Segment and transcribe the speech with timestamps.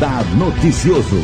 [0.00, 1.16] Radar Noticioso.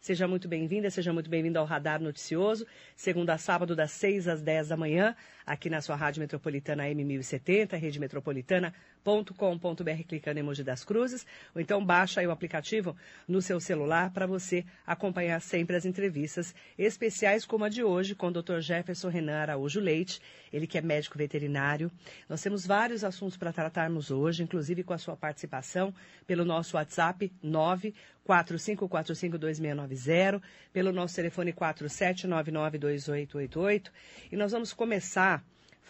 [0.00, 2.66] Seja muito bem-vinda, seja muito bem-vindo ao Radar Noticioso,
[2.96, 5.14] segunda a sábado, das 6 às 10 da manhã,
[5.50, 11.84] aqui na sua Rádio Metropolitana M1070, rede metropolitana.com.br, clicando em Emoji das Cruzes, ou então
[11.84, 17.68] baixa o aplicativo no seu celular para você acompanhar sempre as entrevistas especiais, como a
[17.68, 18.60] de hoje, com o Dr.
[18.60, 20.20] Jefferson Renan Araújo Leite,
[20.52, 21.90] ele que é médico veterinário.
[22.28, 25.92] Nós temos vários assuntos para tratarmos hoje, inclusive com a sua participação
[26.28, 27.92] pelo nosso WhatsApp 9
[28.30, 30.40] 45452690,
[30.72, 33.90] pelo nosso telefone 47992888.
[34.30, 35.39] E nós vamos começar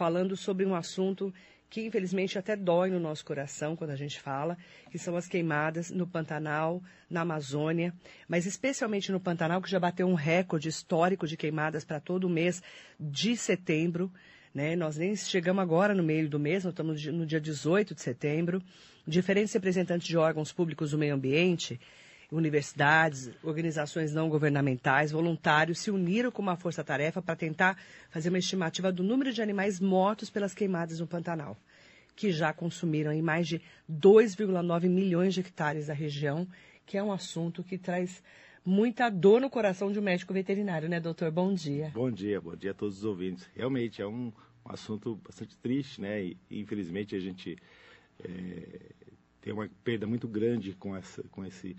[0.00, 1.30] falando sobre um assunto
[1.68, 4.56] que infelizmente até dói no nosso coração quando a gente fala,
[4.90, 7.92] que são as queimadas no Pantanal, na Amazônia,
[8.26, 12.30] mas especialmente no Pantanal, que já bateu um recorde histórico de queimadas para todo o
[12.30, 12.62] mês
[12.98, 14.10] de setembro.
[14.54, 14.74] Né?
[14.74, 18.62] Nós nem chegamos agora no meio do mês, nós estamos no dia 18 de setembro.
[19.06, 21.78] Diferentes representantes de órgãos públicos do meio ambiente
[22.30, 27.76] universidades, organizações não governamentais, voluntários se uniram com uma força-tarefa para tentar
[28.08, 31.56] fazer uma estimativa do número de animais mortos pelas queimadas no Pantanal,
[32.14, 36.46] que já consumiram em mais de 2,9 milhões de hectares da região,
[36.86, 38.22] que é um assunto que traz
[38.64, 41.30] muita dor no coração de um médico veterinário, né, doutor?
[41.30, 41.90] Bom dia.
[41.94, 43.48] Bom dia, bom dia a todos os ouvintes.
[43.54, 44.32] Realmente é um,
[44.64, 46.22] um assunto bastante triste, né?
[46.22, 47.56] E, infelizmente a gente
[48.22, 48.80] é,
[49.40, 51.76] tem uma perda muito grande com, essa, com esse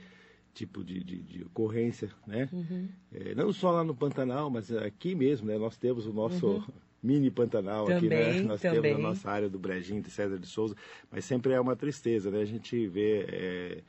[0.53, 2.49] tipo de, de, de ocorrência, né?
[2.51, 2.89] Uhum.
[3.13, 5.57] É, não só lá no Pantanal, mas aqui mesmo, né?
[5.57, 6.63] Nós temos o nosso uhum.
[7.01, 8.41] mini Pantanal também, aqui, né?
[8.41, 8.81] Nós também.
[8.81, 10.75] temos a nossa área do Brejinho, de César de Souza,
[11.11, 12.41] mas sempre é uma tristeza, né?
[12.41, 13.83] A gente vê é,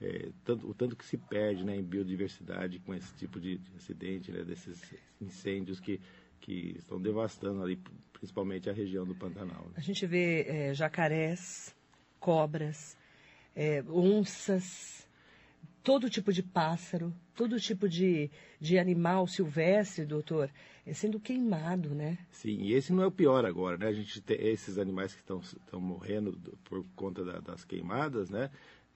[0.00, 3.76] é, tanto, o tanto que se perde né, em biodiversidade com esse tipo de, de
[3.76, 4.42] acidente, né?
[4.42, 6.00] Desses incêndios que,
[6.40, 7.78] que estão devastando ali,
[8.12, 9.66] principalmente a região do Pantanal.
[9.66, 9.74] Né?
[9.76, 11.74] A gente vê é, jacarés,
[12.18, 12.96] cobras,
[13.54, 15.08] é, onças,
[15.82, 18.30] todo tipo de pássaro, todo tipo de,
[18.60, 20.50] de animal silvestre, doutor,
[20.86, 22.18] é sendo queimado, né?
[22.30, 23.86] Sim, e esse não é o pior agora, né?
[23.88, 28.50] A gente tem esses animais que estão morrendo por conta da, das queimadas, né?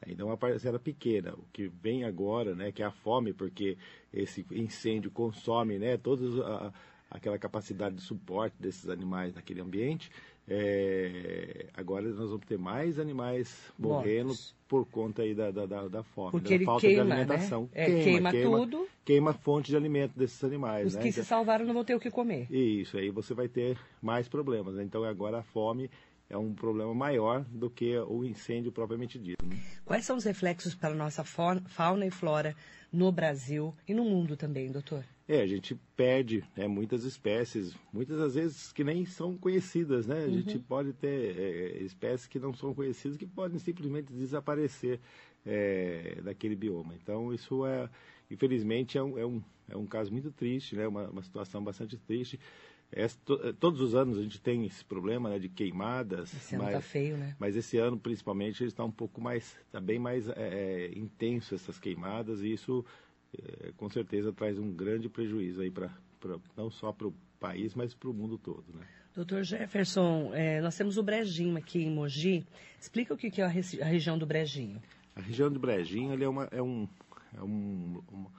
[0.07, 1.33] Ainda uma parcela pequena.
[1.35, 3.79] O que vem agora, né, que é a fome, porque
[4.13, 6.73] esse incêndio consome, né, toda
[7.11, 10.11] aquela capacidade de suporte desses animais naquele ambiente.
[10.47, 14.55] É, agora nós vamos ter mais animais morrendo Mortos.
[14.69, 17.63] por conta aí da, da, da fome, Porque da falta queima, de alimentação.
[17.63, 17.69] Né?
[17.73, 18.89] É, queima, queima, tudo.
[19.05, 20.89] Queima a fonte de alimento desses animais.
[20.89, 21.03] Os né?
[21.03, 22.47] que então, se salvaram não vão ter o que comer.
[22.51, 24.75] Isso, aí você vai ter mais problemas.
[24.75, 24.83] Né?
[24.85, 25.91] Então agora a fome
[26.29, 29.45] é um problema maior do que o incêndio propriamente dito.
[29.47, 29.57] Né?
[29.85, 32.55] Quais são os reflexos para a nossa fauna e flora
[32.93, 35.05] no Brasil e no mundo também, doutor?
[35.27, 40.25] É, a gente perde né, muitas espécies, muitas das vezes que nem são conhecidas, né?
[40.25, 40.35] A uhum.
[40.35, 45.01] gente pode ter é, espécies que não são conhecidas que podem simplesmente desaparecer
[45.47, 46.95] é, daquele bioma.
[46.95, 47.89] Então, isso é,
[48.31, 50.87] infelizmente, é um, é um, é um caso muito triste, né?
[50.87, 52.39] Uma, uma situação bastante triste.
[52.93, 56.35] É, to, todos os anos a gente tem esse problema né, de queimadas.
[56.35, 57.35] Esse ano está feio, né?
[57.39, 61.55] Mas esse ano, principalmente, ele está um pouco mais, está bem mais é, é intenso
[61.55, 62.85] essas queimadas e isso
[63.39, 65.91] é, com certeza traz um grande prejuízo aí para
[66.57, 68.87] não só para o país, mas para o mundo todo, né?
[69.15, 72.45] Doutor Jefferson, é, nós temos o Brejinho aqui em Mogi.
[72.81, 74.83] Explica o que, que é a, a, região do Brejinho.
[75.15, 76.89] A região do Brejinho é, uma, é, um,
[77.37, 78.31] é um, uma,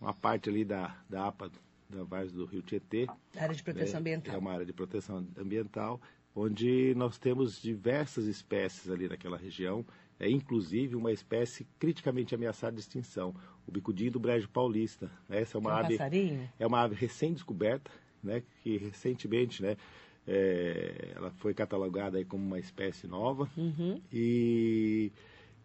[0.00, 1.50] uma parte ali da, da APA
[1.90, 3.06] da Várzea do Rio Tietê.
[3.36, 4.34] Área de proteção é, ambiental.
[4.34, 6.00] É uma área de proteção ambiental,
[6.34, 9.84] onde nós temos diversas espécies ali naquela região
[10.24, 13.34] é inclusive uma espécie criticamente ameaçada de extinção,
[13.66, 15.10] o bicudinho do brejo paulista.
[15.28, 16.50] Essa é uma é um ave passarinho?
[16.58, 17.90] é uma ave recém-descoberta,
[18.22, 19.76] né, que recentemente, né,
[20.26, 24.00] é, ela foi catalogada aí como uma espécie nova uhum.
[24.10, 25.12] e,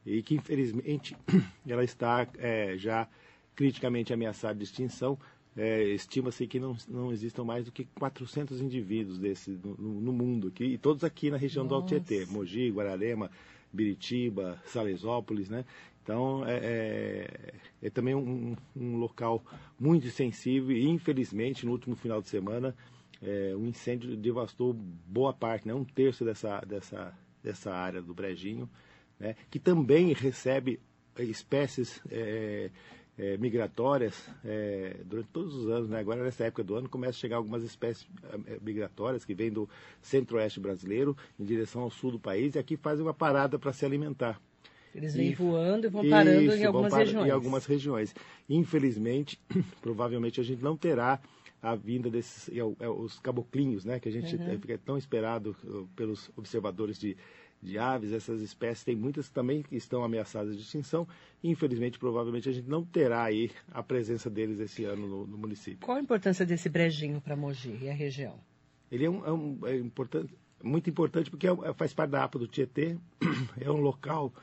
[0.06, 1.16] e que infelizmente
[1.66, 3.08] ela está é, já
[3.56, 5.18] criticamente ameaçada de extinção.
[5.58, 10.50] É, Estima-se que não, não existam mais do que 400 indivíduos desse no, no mundo,
[10.50, 11.70] aqui, e todos aqui na região Nossa.
[11.70, 13.32] do Alto Tietê, Mogi, Guararema,
[13.72, 15.66] Biritiba, Salesópolis, né?
[16.04, 19.44] Então, é, é, é também um, um, local
[19.80, 22.76] muito sensível e, infelizmente, no último final de semana,
[23.22, 25.74] é, um incêndio devastou boa parte, né?
[25.74, 27.14] um terço dessa, dessa,
[27.44, 28.68] dessa área do Brejinho,
[29.20, 29.36] né?
[29.52, 30.80] que também recebe
[31.20, 32.72] espécies é,
[33.20, 35.90] é, migratórias é, durante todos os anos.
[35.90, 36.00] Né?
[36.00, 38.08] Agora, nessa época do ano, começa a chegar algumas espécies
[38.48, 39.70] é, migratórias que vêm do
[40.02, 43.86] centro-oeste brasileiro em direção ao sul do país e aqui fazem uma parada para se
[43.86, 44.42] alimentar.
[44.96, 47.28] Eles vêm e, voando e vão parando isso, em algumas regiões.
[47.28, 48.16] Em algumas regiões.
[48.50, 49.40] Infelizmente,
[49.82, 51.20] provavelmente a gente não terá
[51.62, 54.60] a vinda desses é, os caboclinhos, né, que a gente uhum.
[54.60, 57.18] fica tão esperado uh, pelos observadores de
[57.62, 61.08] de aves, essas espécies, tem muitas que também estão ameaçadas de extinção.
[61.44, 65.38] E, infelizmente, provavelmente a gente não terá aí a presença deles esse ano no, no
[65.38, 65.86] município.
[65.86, 68.40] Qual a importância desse brejinho para Mogi e a região?
[68.92, 70.34] Ele é, um, é, um, é importante,
[70.64, 72.98] muito importante porque é, faz parte da APA do Tietê,
[73.60, 74.34] é um local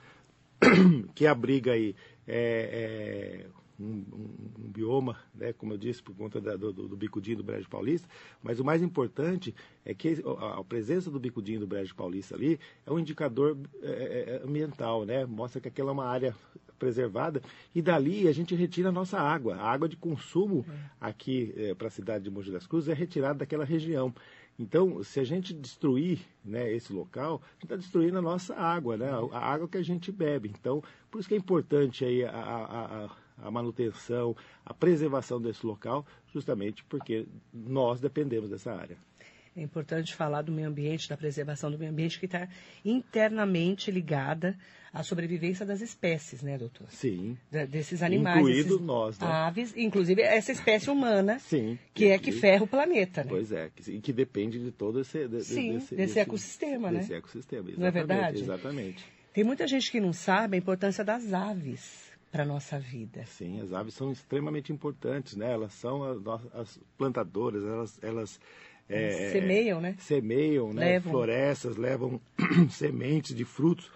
[1.14, 1.94] que abriga aí
[2.26, 3.46] é, é,
[3.78, 7.44] um, um, um, bioma, né, como eu disse, por conta da, do, do, bicudinho do
[7.44, 8.08] Brejo Paulista,
[8.42, 12.58] mas o mais importante é que a, a presença do bicudinho do Brejo Paulista ali
[12.84, 16.34] é um indicador é, é, é, ambiental, né, mostra que aquela é uma área
[16.78, 17.42] preservada
[17.74, 19.56] e dali a gente retira a nossa água.
[19.56, 20.64] A água de consumo
[21.00, 24.14] aqui é, para a cidade de Mogi das Cruzes é retirada daquela região.
[24.58, 28.96] Então, se a gente destruir né, esse local, a gente está destruindo a nossa água,
[28.96, 30.50] né, a, água que a gente bebe.
[30.58, 33.10] Então, por isso que é importante aí a, a, a
[33.50, 38.96] manutenção, a preservação desse local, justamente porque nós dependemos dessa área.
[39.56, 42.46] É importante falar do meio ambiente, da preservação do meio ambiente, que está
[42.84, 44.54] internamente ligada
[44.92, 46.86] à sobrevivência das espécies, né, doutor?
[46.90, 47.38] Sim.
[47.50, 48.36] Da, desses animais.
[48.36, 49.26] Incluído nós, né?
[49.26, 53.30] Aves, inclusive essa espécie humana, Sim, que é que ferra o planeta, né?
[53.30, 55.26] Pois é, e que, depende de todo esse...
[55.26, 57.18] De, Sim, desse, desse, desse ecossistema, desse né?
[57.18, 57.80] ecossistema, exatamente.
[57.80, 58.42] Não é verdade?
[58.42, 59.06] Exatamente.
[59.32, 63.24] Tem muita gente que não sabe a importância das aves para a nossa vida.
[63.26, 65.52] Sim, as aves são extremamente importantes, né?
[65.52, 66.18] Elas são as,
[66.54, 68.40] as plantadoras, elas, elas
[68.88, 69.96] é, semeiam, né?
[69.98, 70.84] Semeiam, né?
[70.84, 71.12] Levam.
[71.12, 72.20] Florestas, levam
[72.70, 73.90] sementes de frutos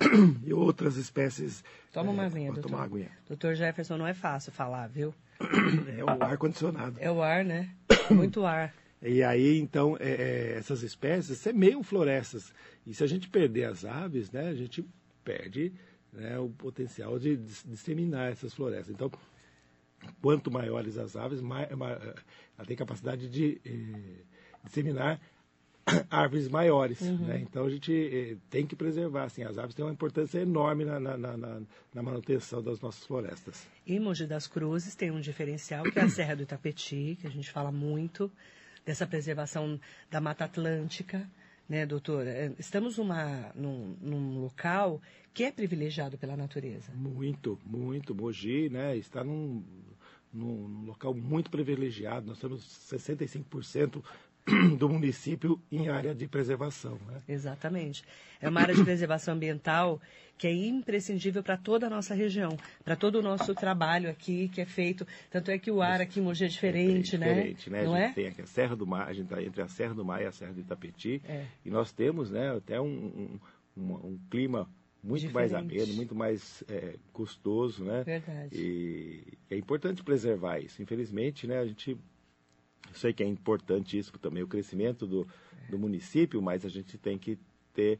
[0.44, 1.62] e outras espécies.
[1.92, 2.70] Toma uma é, aguinha, doutor.
[2.70, 3.10] Tomar aguinha.
[3.28, 5.14] Doutor Jefferson, não é fácil falar, viu?
[5.98, 6.96] É o ar-condicionado.
[6.98, 7.70] É o ar, né?
[8.10, 8.74] Muito ar.
[9.02, 12.52] E aí, então, é, é, essas espécies semeiam florestas.
[12.86, 14.84] E se a gente perder as aves, né, a gente
[15.24, 15.72] perde
[16.12, 18.94] né, o potencial de disseminar essas florestas.
[18.94, 19.10] Então,
[20.20, 24.22] quanto maiores as aves, mais, ela tem capacidade de eh,
[24.64, 25.20] disseminar
[26.10, 27.00] árvores maiores.
[27.00, 27.18] Uhum.
[27.18, 27.40] Né?
[27.40, 29.24] Então a gente eh, tem que preservar.
[29.24, 31.36] Assim, as aves têm uma importância enorme na, na, na,
[31.94, 33.66] na, manutenção das nossas florestas.
[33.86, 37.30] Em Mogi das Cruzes tem um diferencial que é a Serra do Itapetí, que a
[37.30, 38.30] gente fala muito
[38.84, 39.80] dessa preservação
[40.10, 41.28] da Mata Atlântica.
[41.68, 42.30] Né, doutora?
[42.30, 45.00] É, estamos numa, num, num local
[45.32, 46.92] que é privilegiado pela natureza.
[46.92, 48.14] Muito, muito.
[48.14, 49.64] Mogi né, está num,
[50.32, 52.26] num local muito privilegiado.
[52.26, 54.02] Nós temos 65%
[54.78, 56.98] do município em área de preservação.
[57.06, 57.22] Né?
[57.28, 58.02] Exatamente.
[58.40, 60.00] É uma área de preservação ambiental
[60.36, 64.60] que é imprescindível para toda a nossa região, para todo o nosso trabalho aqui que
[64.60, 65.06] é feito.
[65.30, 67.34] Tanto é que o ar aqui em Mogi é diferente, é né?
[67.34, 67.84] Diferente, né?
[67.84, 68.12] Não a gente é?
[68.14, 70.26] tem aqui a Serra do Mar, a gente está entre a Serra do Mar e
[70.26, 71.22] a Serra do Itapetí.
[71.24, 71.46] É.
[71.64, 73.40] E nós temos né, até um, um,
[73.76, 74.68] um, um clima
[75.02, 75.76] muito mais Diferente.
[75.76, 78.02] ameno, muito mais é, custoso, né?
[78.04, 78.56] Verdade.
[78.56, 80.80] E é importante preservar isso.
[80.80, 81.96] Infelizmente, né, a gente
[82.94, 85.26] sei que é importante isso também, o crescimento do,
[85.68, 87.38] do município, mas a gente tem que
[87.74, 87.98] ter,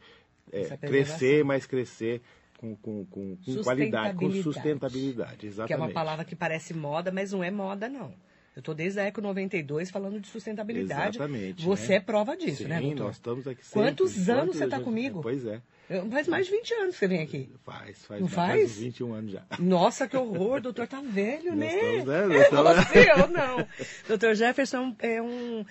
[0.50, 2.20] é, crescer, mas crescer
[2.58, 5.46] com, com, com, com qualidade, com Sustentabilidade.
[5.46, 5.66] Exatamente.
[5.66, 8.14] Que é uma palavra que parece moda, mas não é moda, não.
[8.54, 11.16] Eu estou desde a Eco 92 falando de sustentabilidade.
[11.16, 11.94] Exatamente, Você né?
[11.94, 13.04] é prova disso, Sim, né, doutor?
[13.06, 13.80] nós estamos aqui sempre.
[13.80, 15.22] Quantos anos você está comigo?
[15.22, 15.62] Pois é.
[16.10, 17.50] Faz mais de 20 anos que você vem aqui.
[17.64, 18.20] Faz, faz.
[18.20, 18.70] Não faz?
[18.72, 19.42] uns 21 anos já.
[19.58, 21.74] Nossa, que horror, o doutor tá velho, né?
[21.74, 22.38] estamos, né?
[22.40, 23.66] Estamos- Você, eu não.
[24.08, 25.64] Doutor Jefferson é um.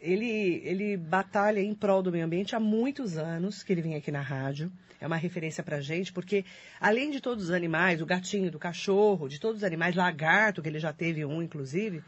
[0.00, 4.10] Ele, ele batalha em prol do meio ambiente há muitos anos que ele vem aqui
[4.10, 4.72] na rádio.
[4.98, 6.44] É uma referência pra gente, porque
[6.80, 10.68] além de todos os animais, do gatinho, do cachorro, de todos os animais, lagarto, que
[10.68, 12.02] ele já teve um, inclusive,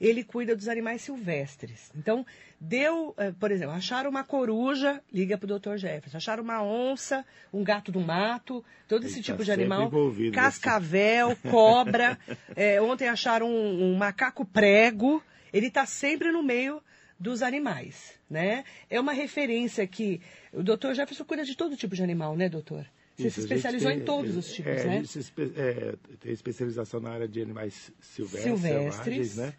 [0.00, 1.90] ele cuida dos animais silvestres.
[1.96, 2.24] Então,
[2.60, 5.76] deu, eh, por exemplo, acharam uma coruja, liga pro Dr.
[5.76, 6.16] Jefferson.
[6.16, 9.90] Acharam uma onça, um gato do mato, todo Ele esse tá tipo de sempre animal.
[10.32, 12.18] Cascavel, cobra.
[12.54, 15.22] Eh, ontem acharam um, um macaco prego.
[15.52, 16.82] Ele está sempre no meio
[17.18, 18.64] dos animais, né?
[18.90, 20.20] É uma referência que
[20.52, 20.92] o Dr.
[20.92, 22.84] Jefferson cuida de todo tipo de animal, né, doutor?
[23.16, 25.02] Você Isso, se especializou tem- em todos os tipos, é, né?
[25.56, 28.94] é, tem especialização na área de animais silvestres, Silvestres.
[28.94, 29.54] selvagens, né?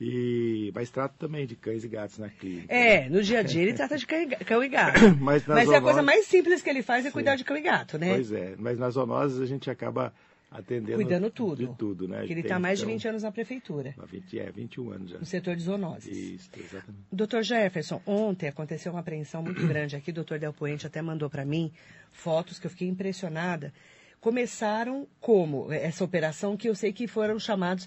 [0.00, 2.72] E, mas trato também de cães e gatos na clínica.
[2.72, 4.98] É, no dia a dia ele trata de cão e gato.
[5.20, 7.60] Mas Mas é a coisa mais simples que ele faz é cuidar de cão e
[7.60, 8.14] gato, né?
[8.14, 10.12] Pois é, mas nas zoonoses a gente acaba
[10.50, 11.56] atendendo Cuidando tudo.
[11.56, 12.26] de tudo, né?
[12.26, 15.10] Que ele está mais de então, 20 anos na prefeitura, há 20, é, 21 anos
[15.10, 15.18] já.
[15.18, 16.16] no setor de zoonoses.
[16.16, 17.04] Isso, exatamente.
[17.12, 20.10] Doutor Jefferson, ontem aconteceu uma apreensão muito grande aqui.
[20.10, 21.70] O doutor Del Puente até mandou para mim
[22.10, 23.72] fotos que eu fiquei impressionada.
[24.20, 27.86] Começaram como essa operação que eu sei que foram chamados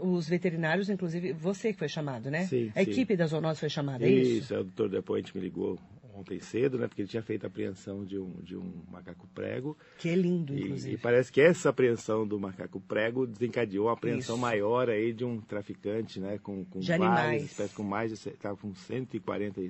[0.00, 2.44] os veterinários, inclusive você que foi chamado, né?
[2.46, 2.90] Sim, A sim.
[2.90, 4.44] equipe da zoonose foi chamada, é isso?
[4.44, 5.78] Isso, é, o doutor Depoente me ligou
[6.14, 6.86] ontem cedo, né?
[6.86, 9.74] Porque ele tinha feito a apreensão de um, de um macaco prego.
[9.96, 10.94] Que é lindo, E, inclusive.
[10.94, 14.42] e parece que essa apreensão do macaco prego desencadeou uma apreensão Isso.
[14.42, 16.38] maior aí de um traficante, né?
[16.42, 17.42] Com, com De várias animais.
[17.44, 19.60] espécies, com mais de, com 140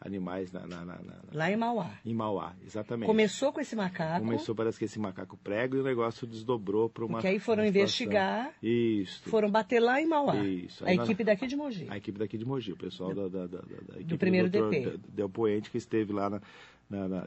[0.00, 1.90] animais na, na, na, na, Lá em Mauá.
[2.04, 3.06] em Mauá, exatamente.
[3.06, 4.24] Começou com esse macaco.
[4.24, 7.14] Começou, parece que esse macaco prego e o negócio desdobrou para uma.
[7.18, 8.52] Porque aí foram investigar.
[8.62, 9.28] Isso.
[9.28, 10.36] Foram bater lá em Mauá.
[10.36, 10.84] Isso.
[10.84, 11.86] A Aí nós- equipe daqui de Mogi.
[11.90, 14.70] A equipe daqui de Mogi, o pessoal da, da, da, da- da equipe primeiro do
[14.70, 14.98] DP.
[15.08, 16.40] Del Poente, que esteve lá, na,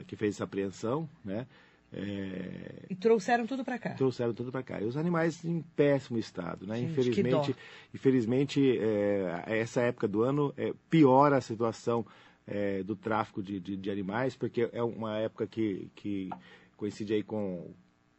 [0.06, 1.46] que fez essa apreensão, né?
[1.94, 3.90] É, E trouxeram tudo para cá.
[3.90, 4.80] trouxeram tudo para cá.
[4.80, 6.76] E os animais em péssimo estado, né?
[6.78, 7.56] Gente, que infelizmente,
[7.94, 12.04] infelizmente é, essa época do ano é, piora a situação
[12.46, 16.28] é, do tráfico de, de, de animais, porque é uma época que, que
[16.76, 17.70] coincide aí com,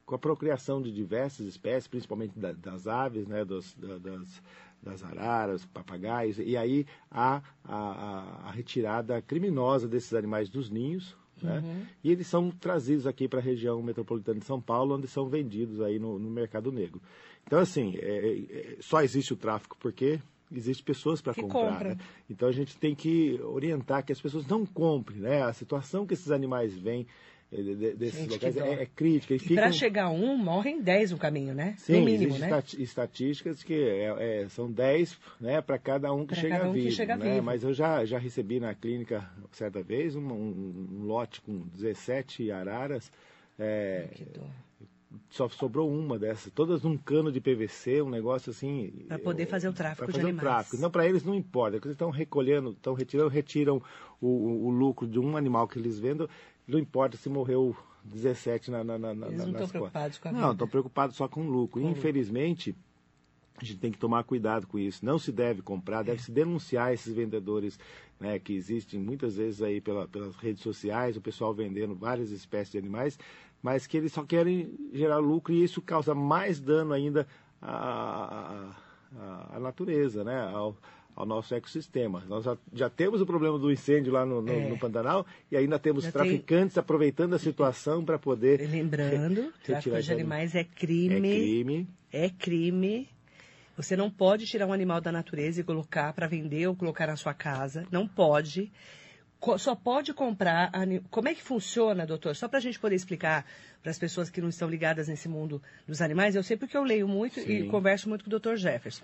[0.06, 3.44] com a procriação de diversas espécies, principalmente da- das aves, né?
[3.44, 4.42] Dos, da- das,
[4.82, 11.16] das araras, papagaios, e aí há a, a- a retirada criminosa desses animais dos ninhos,
[11.42, 11.60] né?
[11.60, 11.86] Uhum.
[12.04, 15.82] E eles são trazidos aqui para a região metropolitana de São Paulo, onde são vendidos
[15.82, 17.02] aí no, no mercado negro.
[17.46, 20.20] Então, assim, é- é- só existe o tráfico porque
[20.52, 21.72] existem pessoas para Que comprar.
[21.72, 21.90] compra.
[21.90, 21.98] né?
[22.30, 25.44] Então, a gente tem que orientar que as pessoas não comprem, né?
[25.44, 27.06] A situação que esses animais vêm
[27.52, 29.34] eh, de- de- desses Gente, locais que é, é crítica.
[29.34, 29.56] E E ficam...
[29.58, 31.76] para chegar um, morrem 10 no caminho, né?
[31.78, 32.50] Sim, no mínimo, né?
[32.80, 36.74] estatísticas que é- é, são 10 né, para cada um que Pra chega cada um
[36.74, 36.96] que vivo.
[36.96, 37.34] chega né?
[37.34, 37.44] vivo.
[37.46, 42.50] Mas eu já, já recebi na clínica, certa vez, um, um- um lote com 17
[42.52, 43.12] araras.
[43.60, 44.42] é, Que dó.
[45.30, 49.06] Só sobrou uma dessas, todas num cano de PVC, um negócio assim.
[49.08, 50.42] Pra poder fazer o tráfico pra de fazer o animais.
[50.48, 50.78] tráfico.
[50.78, 53.82] Não, para eles não importa, eles estão recolhendo, estão retirando, retiram
[54.22, 56.28] o, o- o lucro de um animal que eles vendem,
[56.68, 60.28] não importa se morreu 17 na, na, na, na, Eles não nas estão preocupados com
[60.28, 61.82] a Não, estão preocupados só com o lucro.
[61.82, 62.76] Infelizmente,
[63.62, 65.06] a gente tem que tomar cuidado com isso.
[65.06, 66.04] Não se deve comprar, É.
[66.06, 67.80] deve se denunciar esses vendedores
[68.20, 72.72] né, que existem muitas vezes aí pela- pelas redes sociais, o pessoal vendendo várias espécies
[72.72, 73.20] de animais,
[73.62, 77.28] mas que eles só querem gerar lucro e isso causa mais dano ainda
[77.62, 78.76] à,
[79.20, 80.40] à- à natureza, né?
[80.54, 80.76] Ao,
[81.16, 82.24] ao nosso ecossistema.
[82.28, 84.68] Nós já, já temos o problema do incêndio lá no, no- É.
[84.70, 89.52] no Pantanal e ainda temos Já tem- traficantes aproveitando a situação para poder Lembrando, re-
[89.64, 91.20] tráfico de animais é É crime.
[91.22, 91.88] crime.
[92.12, 93.10] É crime.
[93.76, 97.16] Você não pode tirar um animal da natureza e colocar para vender ou colocar na
[97.16, 97.88] sua casa.
[97.92, 98.72] Não pode.
[99.58, 100.72] Só pode comprar.
[101.10, 102.36] Como é que funciona, doutor?
[102.36, 103.46] Só para a gente poder explicar
[103.82, 106.36] para as pessoas que não estão ligadas nesse mundo dos animais.
[106.36, 107.68] Eu sei porque eu leio muito e Sim.
[107.68, 109.04] converso muito com o doutor Jefferson.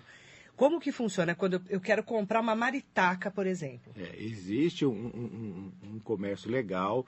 [0.56, 3.94] Como que funciona quando eu- quero comprar uma maritaca, por exemplo?
[3.98, 7.06] É, existe um, um- um- um comércio legal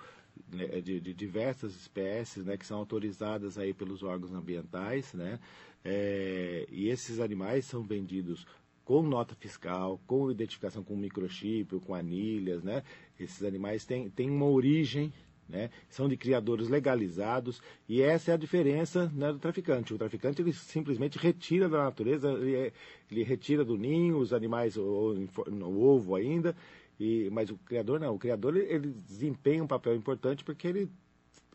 [0.52, 5.40] né, de, de diversas espécies né, que são autorizadas aí pelos órgãos ambientais, né?
[5.84, 8.46] É, e esses animais são vendidos
[8.84, 12.84] com nota fiscal, com identificação com microchip, com anilhas, né?
[13.20, 15.14] Esses animais têm, têm uma origem,
[15.48, 15.70] né?
[15.90, 19.94] São de criadores legalizados e essa é a diferença né, do traficante.
[19.94, 22.74] O traficante ele simplesmente retira da natureza, ele, é-
[23.12, 25.16] ele retira do ninho os animais, ou,
[25.48, 26.56] no ovo ainda,
[27.00, 28.16] e, mas o criador não.
[28.16, 30.90] O criador ele, ele desempenha um papel importante porque ele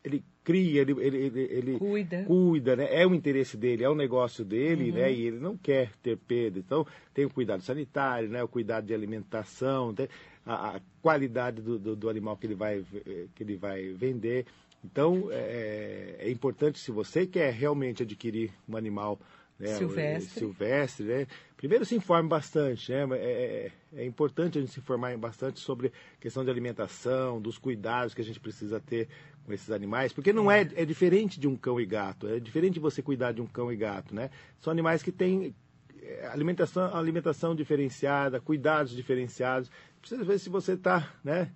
[0.04, 2.22] ele cria, ele, ele, ele, ele Cuida.
[2.24, 2.86] cuida, né?
[2.88, 4.96] É o interesse dele, é o negócio dele, Uhum.
[4.96, 5.12] né?
[5.12, 6.60] E ele não quer ter perda.
[6.60, 8.44] Então, tem o cuidado sanitário, né?
[8.44, 9.92] O cuidado de alimentação,
[10.46, 12.84] a, a qualidade do, do, do animal que ele vai,
[13.34, 14.46] que ele vai vender.
[14.84, 19.18] Então, é, é importante, se você quer realmente adquirir um animal
[19.58, 20.38] né, Silvestre.
[20.38, 21.26] silvestre, né?
[21.56, 23.06] Primeiro se informe bastante, né?
[23.12, 28.14] É, é, é importante a gente se informar bastante sobre questão de alimentação, dos cuidados
[28.14, 29.08] que a gente precisa ter
[29.46, 32.74] com esses animais, porque não é, é diferente de um cão e gato, é diferente
[32.74, 34.30] de você cuidar de um cão e gato, né?
[34.60, 35.54] São animais que têm
[36.02, 39.70] é, alimentação, alimentação diferenciada, cuidados diferenciados.
[40.00, 41.50] Precisa ver se você está, né?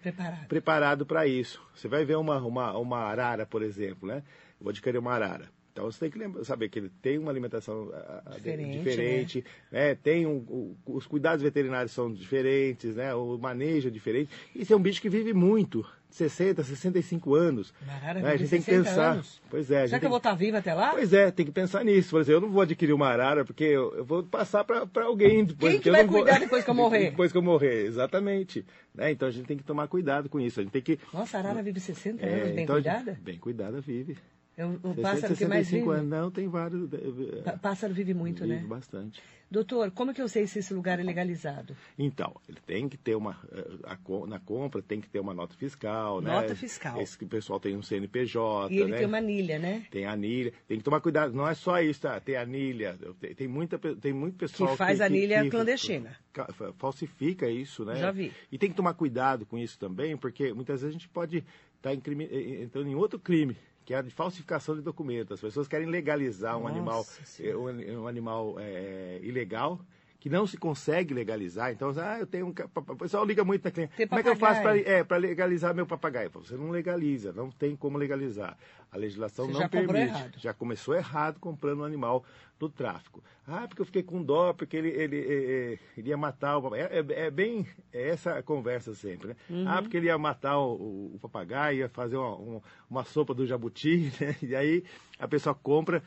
[0.48, 1.04] Preparado.
[1.06, 1.60] para isso.
[1.74, 4.22] Você vai ver uma, uma, uma arara, por exemplo, né?
[4.58, 5.48] Eu vou adquirir uma arara.
[5.72, 8.30] Então você tem que lembra- saber que ele tem uma alimentação ah, ah,
[8.78, 9.94] Diferente, diferente, né?
[9.94, 13.14] Tem um, o- os cuidados veterinários são diferentes, né?
[13.14, 14.30] O manejo é diferente.
[14.54, 17.72] Isso é um bicho que vive muito, 60, 65 anos.
[17.88, 18.30] Arara né?
[18.32, 19.10] A gente tem que 60 pensar.
[19.12, 19.40] anos.
[19.50, 20.90] Pois é, Será que eu vou estar viva até lá?
[20.90, 22.10] Pois é, tem que pensar nisso.
[22.10, 25.44] Por exemplo, eu não vou adquirir uma arara porque eu, eu vou passar para alguém
[25.44, 25.72] depois.
[25.72, 27.10] Quem que vai não vou- cuidar depois que eu morrer?
[27.10, 28.64] depois que eu morrer, exatamente.
[28.94, 29.12] Né?
[29.12, 30.60] Então a gente tem que tomar cuidado com isso.
[30.60, 30.98] A gente tem que.
[31.12, 33.18] Nossa, a arara vive 60 é, anos, bem então a gente- cuidada?
[33.22, 34.16] Bem cuidada, vive.
[34.56, 35.98] É o, o 60, pássaro que mais 65 vive.
[36.00, 36.10] anos.
[36.10, 36.92] Não, tem vários.
[36.92, 38.64] eh, Pássaro vive muito, vive né?
[38.66, 39.22] bastante.
[39.50, 41.76] Doutor, como que eu sei se esse lugar é legalizado?
[41.98, 43.36] Então, ele tem que ter uma.
[43.50, 46.30] eh, a co- na compra tem que ter uma nota fiscal, né?
[46.30, 47.00] Nota fiscal.
[47.00, 48.72] Esse que o pessoal tem um CNPJ.
[48.72, 48.98] E ele né?
[48.98, 49.84] tem uma anilha, né?
[49.90, 52.20] Tem anilha, tem que tomar cuidado, não é só isso, tá?
[52.20, 56.16] Tem anilha, tem, tem muita, tem muito pessoal Que faz anilha clandestina.
[56.32, 57.96] ca- fa- falsifica isso, né?
[57.96, 58.32] Já vi.
[58.52, 61.44] E tem que tomar cuidado com isso também, porque muitas vezes a gente pode
[61.76, 63.56] estar entrando em outro crime,
[63.90, 65.32] que é a de falsificação de documentos.
[65.32, 67.06] As pessoas querem legalizar um Nossa animal,
[67.40, 69.80] eh, um, um animal eh, ilegal,
[70.20, 71.72] que não se consegue legalizar.
[71.72, 72.50] Então, ah, eu tenho um.
[72.50, 73.92] O pessoal liga muito na cliente.
[74.06, 76.30] Como é que eu faço para é, legalizar meu papagaio?
[76.34, 78.56] Você não legaliza, não tem como legalizar.
[78.92, 80.38] A legislação Você não já permite.
[80.38, 82.24] Já começou errado comprando um animal
[82.58, 83.22] do tráfico.
[83.46, 86.88] Ah, porque eu fiquei com dó, porque ele, ele, ele, ele ia matar o papagaio.
[86.92, 89.36] É, é- é bem é essa a conversa sempre, né?
[89.48, 89.64] Uhum.
[89.66, 93.32] Ah, porque ele ia matar o, o- o papagaio, ia fazer uma, uma, uma sopa
[93.32, 94.36] do jabuti, né?
[94.42, 94.84] E aí
[95.18, 96.02] a pessoa compra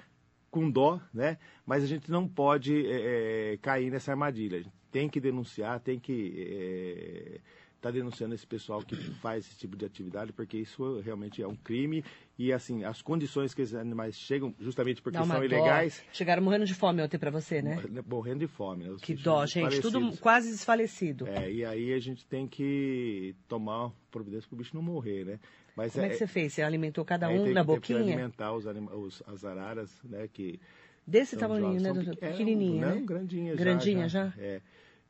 [0.53, 1.39] com dó, né?
[1.65, 4.59] Mas a gente não pode é, cair nessa armadilha.
[4.59, 7.41] A gente tem que denunciar, tem que
[7.75, 11.55] estar denunciando esse pessoal que faz esse tipo de atividade, porque isso realmente é um
[11.55, 12.05] crime.
[12.37, 15.43] E assim, as condições que esses animais chegam, justamente porque são dó.
[15.43, 17.83] ilegais, Chegaram morrendo de fome ontem para você, né?
[18.07, 18.85] morrendo de fome.
[18.85, 18.95] Né?
[19.01, 19.81] Que dó, gente.
[19.81, 21.27] Tudo quase desfalecido.
[21.27, 25.39] É, e aí a gente tem que tomar providência para o bicho não morrer, né?
[25.75, 26.53] Mas Como é que você fez?
[26.53, 27.99] Você alimentou cada aí um tem- na teve que boquinha?
[28.15, 30.27] alimentar os, anima- os- as araras, né?
[30.31, 30.59] Que
[31.05, 32.17] Desse tamanho, né, doutor?
[32.21, 33.01] é, Pequenininha, não, né?
[33.05, 34.31] grandinha, Grandinha já?
[34.37, 34.61] É.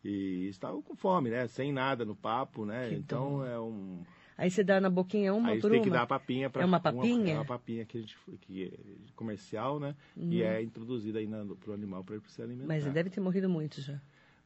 [0.04, 1.48] E estavam com fome, né?
[1.48, 2.90] Sem nada no papo, né?
[2.90, 3.46] Que então dó.
[3.46, 4.02] é um.
[4.38, 5.84] Aí você dá na boquinha uma aí por tem uma?
[5.84, 7.34] que dar a papinha para É uma papinha?
[7.34, 9.96] é uma papinha que a gente que é comercial, né?
[10.18, 11.28] E é introduzida aí
[11.60, 12.74] para o animal para ele se alimentar.
[12.74, 12.82] Uhum.
[12.84, 14.02] Mas deve ter morrido muito já.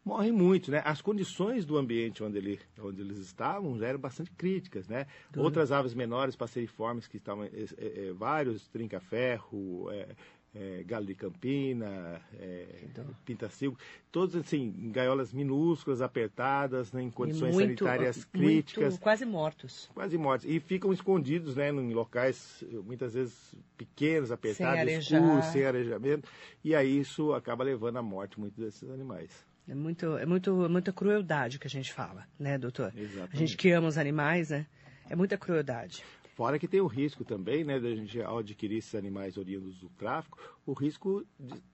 [0.07, 0.81] Morre muito, né?
[0.85, 5.05] As condições do ambiente onde, ele, onde eles estavam eram bastante críticas, né?
[5.35, 10.07] Outras aves menores, passeriformes, que estavam, é, é, vários, trinca-ferro, é,
[10.55, 13.03] é, galo de campina, é, dó.
[13.25, 13.77] pintacilgo,
[14.09, 19.89] todos assim, em gaiolas minúsculas, apertadas, né, em condições muito- sanitárias muito- críticas, quase mortos.
[19.93, 20.47] quase mortos.
[20.49, 25.21] E ficam escondidos, né, em locais muitas vezes pequenos, apertados, arejar.
[25.21, 26.29] escuros, sem arejamento.
[26.63, 29.45] E aí isso acaba levando à morte muitos desses animais.
[29.67, 32.93] É, muito, é muito, é muita crueldade que a gente fala, né, doutor?
[32.95, 33.35] Exatamente.
[33.35, 34.65] A gente que ama os animais, né?
[35.09, 36.03] É muita crueldade.
[36.35, 39.89] Fora que tem o risco também, né, da gente ao adquirir esses animais oriundos do
[39.89, 41.25] tráfico, o risco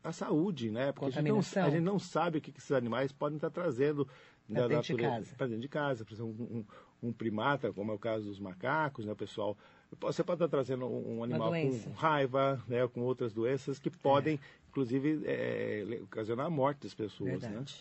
[0.03, 0.91] à saúde, né?
[0.93, 3.49] Porque a gente, não, a gente não sabe o que que esses animais podem estar
[3.49, 4.07] trazendo
[4.47, 5.01] Pra da dentro de
[5.37, 6.03] para dentro de casa.
[6.05, 6.65] Por exemplo, um,
[7.07, 9.57] um- primata, como é o caso dos macacos, né, o pessoal.
[10.01, 14.39] Você pode estar trazendo um, um animal com raiva, né, com outras doenças que podem,
[14.73, 17.37] inclusive, é, le- ocasionar a morte das pessoas, né?
[17.37, 17.75] Verdade.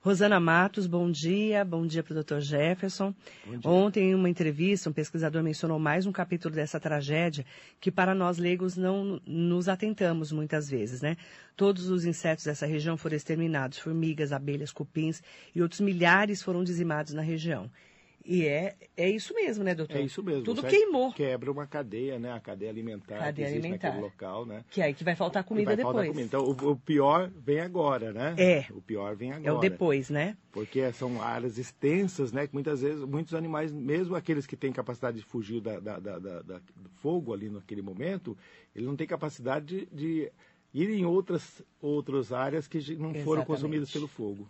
[0.00, 1.64] Rosana Matos, bom dia.
[1.64, 2.38] Bom dia para o Dr.
[2.38, 3.12] Jefferson.
[3.64, 7.44] Ontem, em uma entrevista, um pesquisador mencionou mais um capítulo dessa tragédia
[7.80, 11.16] que, para nós leigos, não nos atentamos muitas vezes, né?
[11.56, 15.20] Todos os insetos dessa região foram exterminados, formigas, abelhas, cupins
[15.52, 17.68] e outros milhares foram dizimados na região.
[18.24, 19.96] E é, é isso mesmo, né, doutor?
[19.96, 20.42] É isso mesmo.
[20.44, 21.12] Tudo Você queimou.
[21.12, 22.30] Quebra uma cadeia, né?
[22.32, 23.88] A cadeia alimentar Cadeia que existe alimentar.
[23.88, 24.64] naquele local, né?
[24.70, 26.08] Que aí que vai faltar comida vai faltar depois.
[26.08, 26.26] comida.
[26.26, 28.34] Então, o, o pior vem agora, né?
[28.36, 28.66] É.
[28.70, 29.48] O pior vem agora.
[29.48, 30.36] É o depois, né?
[30.52, 32.46] Porque são áreas extensas, né?
[32.46, 36.18] Que muitas vezes, muitos animais, mesmo aqueles que têm capacidade de fugir da, da- da-
[36.18, 38.36] da- do fogo ali naquele momento,
[38.74, 40.32] ele não tem capacidade de, de
[40.74, 43.46] ir em outras, outras áreas que não foram Exatamente.
[43.46, 44.46] consumidas pelo fogo.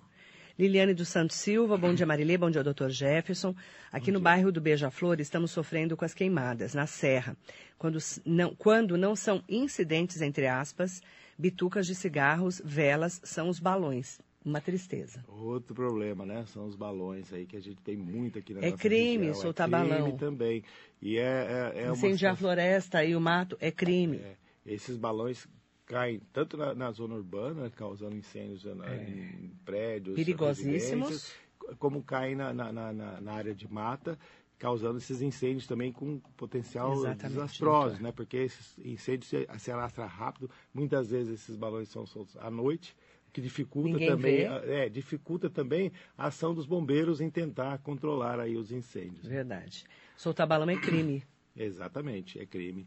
[0.58, 3.54] Liliane dos Santos Silva, bom dia Marilê, bom dia doutor Jefferson.
[3.92, 7.36] Aqui no bairro do Beija-Flor estamos sofrendo com as queimadas na serra.
[7.78, 11.00] Quando não, quando não são incidentes, entre aspas,
[11.38, 14.18] bitucas de cigarros, velas, são os balões.
[14.44, 15.24] Uma tristeza.
[15.28, 16.44] Outro problema, né?
[16.46, 19.34] São os balões aí que a gente tem muito aqui na É nossa crime região.
[19.34, 20.16] soltar é crime balão.
[20.16, 20.64] também.
[21.00, 24.16] E é, é, é Incendiar a floresta e o mato é crime.
[24.16, 25.46] É, esses balões
[25.88, 30.24] caem tanto na, na zona urbana, causando incêndios na- em prédios, É.
[30.24, 31.32] Perigosíssimos.
[31.78, 34.18] como caem na, na, na- área de mata,
[34.58, 38.02] causando esses incêndios também com potencial Exatamente, desastroso, doutor.
[38.02, 38.12] né?
[38.12, 40.50] Porque esses incêndios se, se alastram rápido.
[40.74, 42.96] Muitas vezes esses balões são soltos à noite,
[43.32, 48.40] que dificulta Ninguém também, a- é, dificulta também a ação dos bombeiros em tentar controlar
[48.40, 49.26] aí os incêndios.
[49.26, 49.84] Verdade.
[50.16, 51.22] Soltar balão é crime.
[51.54, 52.86] Exatamente, é crime.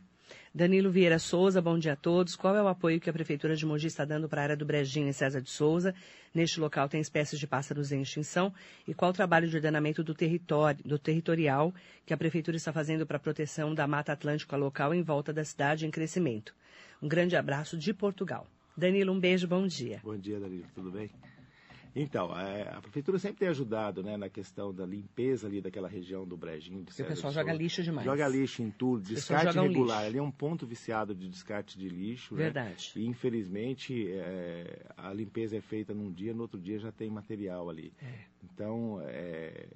[0.54, 2.36] Danilo Vieira Souza, bom dia a todos.
[2.36, 4.66] Qual é o apoio que a Prefeitura de Mogi está dando para a área do
[4.66, 5.96] Brejinho em César de Souza?
[6.34, 8.54] Neste local tem espécies de pássaros em extinção.
[8.88, 11.74] E qual o trabalho de ordenamento do território, do territorial
[12.06, 15.44] que a Prefeitura está fazendo para a proteção da Mata Atlântica local em volta da
[15.44, 16.54] cidade em crescimento?
[17.02, 18.46] Um grande abraço de Portugal.
[18.76, 20.00] Danilo, um beijo, bom dia.
[20.04, 21.10] Bom dia, Danilo, tudo bem?
[21.96, 26.26] Então, é, a prefeitura sempre tem ajudado né, na questão da limpeza ali daquela região
[26.26, 26.84] do Brejinho.
[26.86, 28.06] Porque o pessoal joga lixo demais.
[28.06, 30.06] Joga lixo em tudo, descarte regular.
[30.06, 32.34] Ali é um ponto viciado de descarte de lixo.
[32.36, 32.44] né?
[32.44, 32.94] Verdade.
[32.96, 37.70] E infelizmente é, a limpeza é feita num dia, no outro dia já tem material
[37.70, 37.92] ali.
[38.02, 38.32] É.
[38.44, 39.68] Então, é,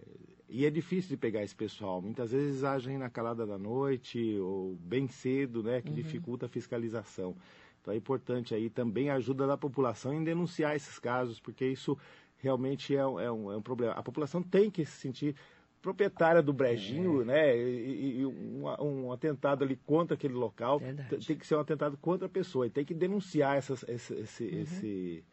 [0.48, 2.02] e é difícil de pegar esse pessoal.
[2.02, 5.82] Muitas vezes agem na calada da noite ou bem cedo, né, Uhum.
[5.82, 7.36] que dificulta a fiscalização.
[7.86, 11.96] Então é importante aí também a ajuda da população em denunciar esses casos, porque isso
[12.40, 13.94] realmente é, um- é um, é um problema.
[13.94, 15.36] A população tem que se sentir
[15.84, 17.26] proprietária do brejinho, É.
[17.26, 17.56] né?
[17.58, 21.28] E, e um, um atentado ali contra aquele local Verdade.
[21.28, 22.66] tem que ser um atentado contra a pessoa.
[22.66, 24.62] E tem que denunciar essas, esse, esse, Uhum.
[24.64, 25.24] esse,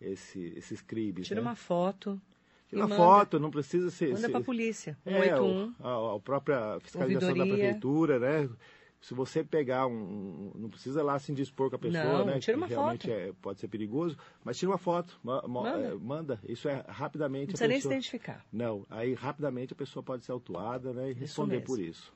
[0.00, 1.28] esse, esses crimes.
[1.28, 1.46] Tira né?
[1.46, 2.20] uma foto.
[2.68, 4.12] Tira uma foto, não precisa ser.
[4.14, 4.98] Manda para a polícia.
[5.06, 5.74] É, 181.
[5.78, 7.64] o- a, a própria fiscalização da Ouvidoria.
[7.64, 8.48] prefeitura, né?
[9.00, 12.38] Se você pegar um, um- Não precisa lá se indispor com a pessoa, Não, né?
[12.38, 13.16] tira uma realmente foto.
[13.18, 15.18] é- pode ser perigoso, mas tira uma foto.
[15.24, 15.86] ma- ma- Manda.
[15.88, 16.40] é, manda.
[16.46, 17.46] Isso é rapidamente.
[17.46, 18.44] Não precisa nem se identificar.
[18.52, 21.66] Não, aí rapidamente a pessoa pode ser autuada né, e responder mesmo.
[21.66, 22.12] por isso.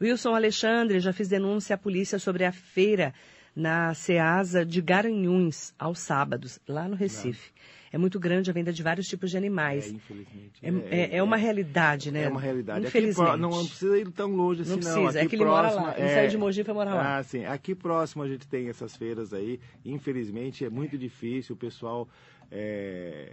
[0.00, 3.14] Wilson Alexandre, já fiz denúncia à polícia sobre a feira
[3.54, 7.50] na Ceasa de Garanhuns, aos sábados, lá no Recife.
[7.92, 9.90] É muito grande a venda de vários tipos de É, animais.
[9.90, 10.60] infelizmente.
[10.62, 10.68] É,
[11.14, 12.24] é- é uma realidade, né?
[12.24, 12.80] É uma realidade.
[12.80, 13.26] Aqui Infelizmente.
[13.28, 14.82] pró- não precisa ir tão longe assim, Não não.
[14.94, 15.98] precisa, é Aqui que ele mora próximo, lá.
[15.98, 17.18] Ele saiu de Mogi e foi morar lá.
[17.18, 17.44] Ah, sim.
[17.44, 19.60] Aqui próximo a gente tem essas feiras aí.
[19.84, 21.54] Infelizmente é muito difícil.
[21.54, 22.08] O pessoal
[22.50, 23.30] é,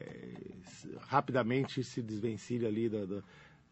[1.07, 3.23] rapidamente se desvencilha ali do, do,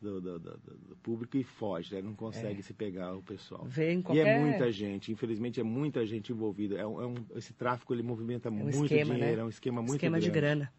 [0.01, 0.57] do- do- do-
[0.89, 2.01] do público e foge, né?
[2.01, 3.63] Não consegue se pegar o pessoal.
[3.65, 4.01] Vê em E É.
[4.01, 4.27] qualquer...
[4.27, 6.75] é muita gente, infelizmente é muita gente envolvida.
[6.75, 9.41] É um, é um- esse tráfico ele movimenta É um muito esquema, dinheiro, né?
[9.41, 10.25] é um esquema muito Esquema grande.
[10.25, 10.73] de grana.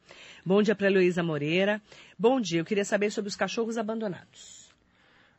[0.44, 1.80] Bom dia para Heloísa Moreira.
[2.18, 4.70] Bom dia, eu queria saber sobre os cachorros abandonados.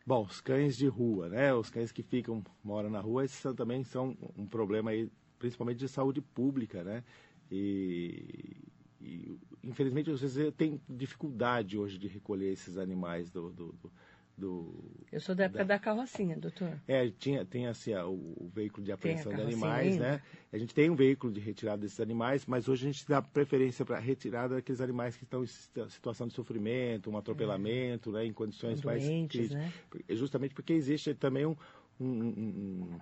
[0.06, 1.54] Bom, os cães de rua, né?
[1.54, 5.78] Os cães que ficam, moram na rua, esses são, também são um problema aí, principalmente
[5.80, 7.04] de saúde pública, né?
[7.52, 8.56] E,
[9.02, 13.92] e, infelizmente você tem dificuldade hoje de recolher esses animais do, do, do-
[14.36, 16.80] do- Eu sou da época da carrocinha, doutor.
[16.88, 20.04] é, tinha, tem assim, o, o veículo de apreensão de animais, ainda?
[20.14, 20.22] né?
[20.52, 23.86] A gente tem um veículo de retirada desses animais, mas hoje a gente dá preferência
[23.86, 28.26] para retirada daqueles animais que estão em situa- situação de sofrimento, um atropelamento, né?
[28.26, 29.52] Em condições mais críticas.
[29.52, 29.72] né?
[30.10, 31.56] É Justamente porque existe também um-
[32.00, 33.00] um- um-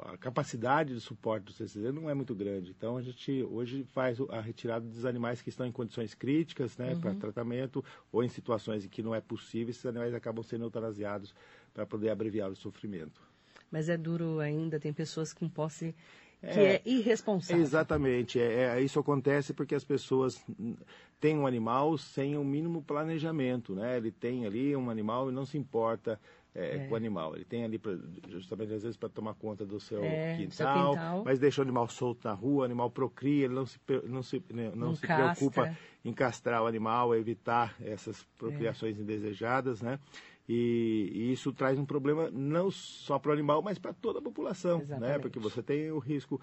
[0.00, 2.70] a capacidade de suporte do CCZ não é muito grande.
[2.70, 6.92] Então a gente hoje faz a retirada dos animais que estão em condições críticas, né,
[6.94, 7.00] Uhum.
[7.00, 11.34] para tratamento ou em situações em que não é possível, esses animais acabam sendo eutanasiados
[11.74, 13.20] para poder abreviar o sofrimento.
[13.70, 15.94] Mas é duro ainda, tem pessoas com posse
[16.40, 16.74] que É.
[16.76, 17.62] é, irresponsável.
[17.62, 18.40] Exatamente.
[18.40, 20.42] É, é- isso acontece porque as pessoas
[21.20, 23.98] têm um animal sem o mínimo planejamento, né?
[23.98, 26.18] Ele tem ali um animal e não se importa
[26.54, 27.34] é, com o animal.
[27.36, 27.96] Ele tem ali pra,
[28.28, 31.22] justamente às vezes para tomar conta do seu, É, quintal, quintal.
[31.24, 34.42] mas deixa o animal solto na rua, o animal procria, ele não se não se
[34.52, 39.98] né, não, Não se preocupa em castrar o animal, evitar essas procriações indesejadas, né?
[40.52, 44.22] E, e isso traz um problema não só para o animal, mas para toda a
[44.22, 44.84] população, né?
[44.84, 45.20] Exatamente.
[45.20, 46.40] Porque você tem o risco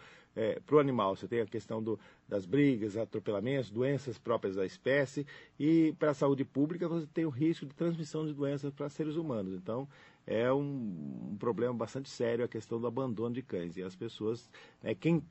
[0.66, 5.28] para o animal, você tem a questão do, das brigas, atropelamentos, doenças próprias da espécie,
[5.60, 9.18] e para a saúde pública você tem o risco de transmissão de doenças para seres
[9.18, 9.54] humanos.
[9.54, 9.86] Então,
[10.26, 13.76] é um, um problema bastante sério a questão do abandono de cães.
[13.76, 14.50] E as pessoas,
[14.82, 15.22] né, quem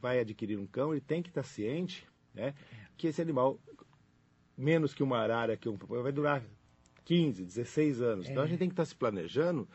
[0.00, 2.54] vai adquirir um cão, ele tem que estar ciente né,
[2.96, 3.58] que esse animal,
[4.56, 6.44] menos que uma arara, que um, vai durar
[7.06, 8.28] 15, 16 anos.
[8.28, 9.66] Então a gente tem que estar se planejando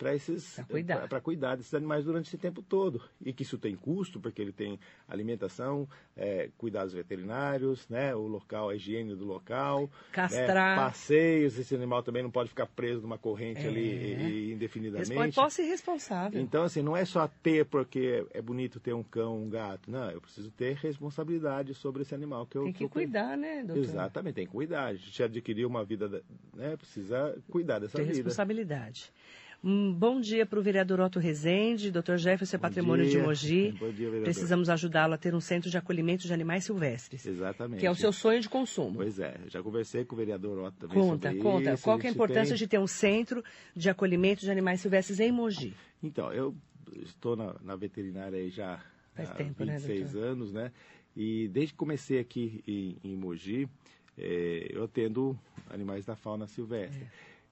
[0.00, 1.08] para esses Pra cuidar.
[1.08, 4.50] para cuidar desses animais durante esse tempo todo e que isso tem custo porque ele
[4.52, 5.86] tem alimentação
[6.16, 10.76] é, cuidados veterinários né o local a higiene do local Castrar.
[10.76, 13.68] né, passeios esse animal também não pode ficar preso numa corrente É.
[13.68, 16.40] ali indefinidamente Responde posse irresponsável.
[16.40, 19.90] então, assim, não é só ter porque é bonito ter um cão, um gato.
[19.90, 23.62] Não, eu preciso ter responsabilidade sobre esse animal que eu Tem que eu- cuidar, né,
[23.62, 23.82] doutor?
[23.84, 24.86] Exatamente, tem que cuidar.
[24.86, 26.20] A gente adquiriu uma vida, da-
[26.54, 26.76] né?
[26.76, 28.16] Precisa cuidar dessa Tem vida.
[28.16, 29.12] responsabilidade.
[29.62, 33.22] Um bom dia para o vereador Otto Rezende, doutor Jefferson Bom Patrimônio de dia.
[33.22, 33.72] Mogi.
[33.78, 34.24] Bom dia, vereador.
[34.24, 37.80] Precisamos ajudá-lo a ter um centro de acolhimento de animais silvestres, Exatamente.
[37.80, 38.94] que é o seu sonho de consumo.
[38.96, 41.74] Pois é, já conversei com o vereador Otto também Conta, sobre conta.
[41.74, 41.82] isso.
[41.84, 43.44] Qual é a importância tem- de ter um centro
[43.76, 45.74] de acolhimento de animais silvestres em Mogi?
[46.02, 46.54] Então, eu
[47.02, 48.80] estou na, na veterinária aí já
[49.14, 50.28] Faz há tempo, né, 26 doutor?
[50.30, 50.72] anos, né?
[51.14, 53.68] E desde que comecei aqui em, em Mogi,
[54.16, 57.02] eh, eu atendo animais da fauna silvestre.
[57.02, 57.06] É.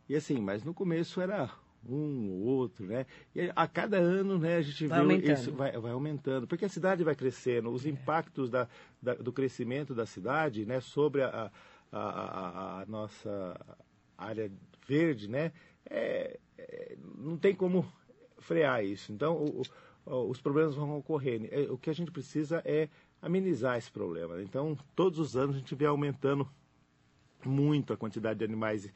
[0.08, 1.50] E assim, mas no começo era
[1.94, 3.06] um ou outro, né?
[3.34, 5.38] E a cada ano, né, a gente Vai vê aumentando.
[5.38, 8.68] isso vai, vai aumentando, porque a cidade vai crescendo, os impactos da,
[9.02, 11.50] da- do crescimento da cidade, né, sobre a,
[11.90, 13.58] a, a- a nossa
[14.16, 14.50] área
[14.86, 15.52] verde, né,
[15.88, 17.86] é- é, não tem como
[18.38, 19.12] frear isso.
[19.12, 19.62] Então, o-
[20.06, 21.46] o- os problemas vão ocorrendo.
[21.50, 22.88] É, O que a gente precisa é
[23.20, 24.40] amenizar esse problema.
[24.42, 26.48] Então, todos os anos a gente vê aumentando
[27.44, 28.88] muito a quantidade de animais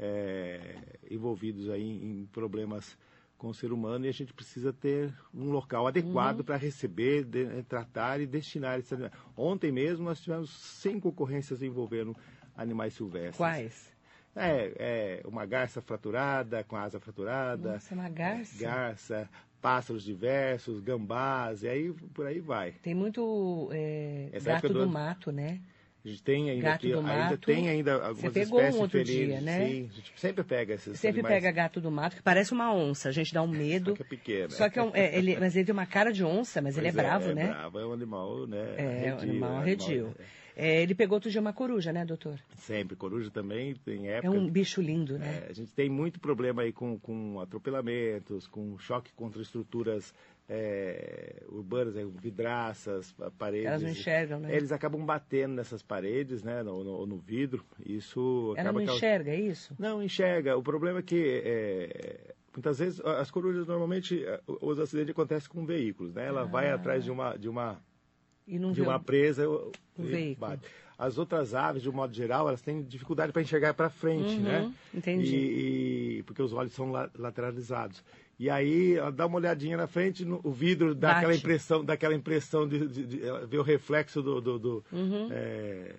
[0.00, 0.76] é,
[1.10, 2.96] envolvidos aí em problemas
[3.36, 7.44] com o ser humano e a gente precisa ter um local adequado para receber, de-
[7.44, 9.12] eh, tratar e destinar esses animais.
[9.36, 12.14] Ontem mesmo nós tivemos cinco ocorrências envolvendo
[12.56, 13.36] animais silvestres.
[13.36, 13.90] Quais?
[14.36, 17.72] É, é uma garça fraturada, com a asa fraturada.
[17.74, 18.62] Nossa, uma garça.
[18.62, 22.72] Garça, pássaros diversos, gambás, e aí por aí vai.
[22.82, 25.60] Tem muito é, gato do do mato, né?
[26.02, 27.36] A gente tem ainda Gato aqui, do ainda mato.
[27.46, 29.26] tem ainda algumas Você pegou um espécies outro felinos.
[29.28, 29.58] dia, né?
[29.66, 31.34] Sim, a gente sempre pega esses Sempre animais.
[31.42, 33.10] pega gato do mato, que parece uma onça.
[33.10, 33.90] A gente dá um medo.
[33.90, 34.50] Só que é pequeno.
[34.50, 36.88] Só que é um- é, ele, mas ele tem uma cara de onça, mas ele
[36.88, 37.46] é Pois bravo, é né?
[37.48, 38.74] bravo, é um animal, né?
[38.78, 40.16] É, um arredio, animal é um arredio.
[40.56, 42.38] É, ele pegou outro dia uma coruja, né, doutor?
[42.56, 44.30] Sempre, coruja também tem É época.
[44.36, 45.44] um bicho lindo, né?
[45.46, 50.12] É, a gente tem muito problema aí com, com atropelamentos, com choque contra estruturas
[50.52, 53.66] é, urbanas, é, vidraças, pa- paredes.
[53.66, 54.54] Elas não enxergam, né?
[54.54, 57.64] Eles acabam batendo nessas paredes, né, no, no, no vidro.
[57.86, 59.74] Isso Ela não enxerga, é isso?
[59.78, 60.56] Não, enxerga.
[60.56, 64.24] O problema é que é, muitas vezes as corujas normalmente
[64.60, 66.26] os acidentes acontecem com veículos, né?
[66.26, 68.72] Ela vai atrás de uma de uma Ah.
[68.72, 70.48] de uma presa o o e veículo.
[70.50, 70.62] bate.
[70.98, 74.42] As outras aves, de um modo geral, elas têm dificuldade para enxergar para frente, Uhum,
[74.42, 74.74] né?
[74.92, 75.34] entendi.
[75.36, 78.02] E, e- porque os olhos são la- lateralizados.
[78.40, 81.18] E aí, ela dá uma olhadinha na frente, no- o vidro dá Bate.
[81.18, 84.84] aquela impressão, dá aquela impressão de, de, de- ela vê o reflexo do, do, do,
[84.90, 85.28] Uhum.
[85.30, 85.94] é,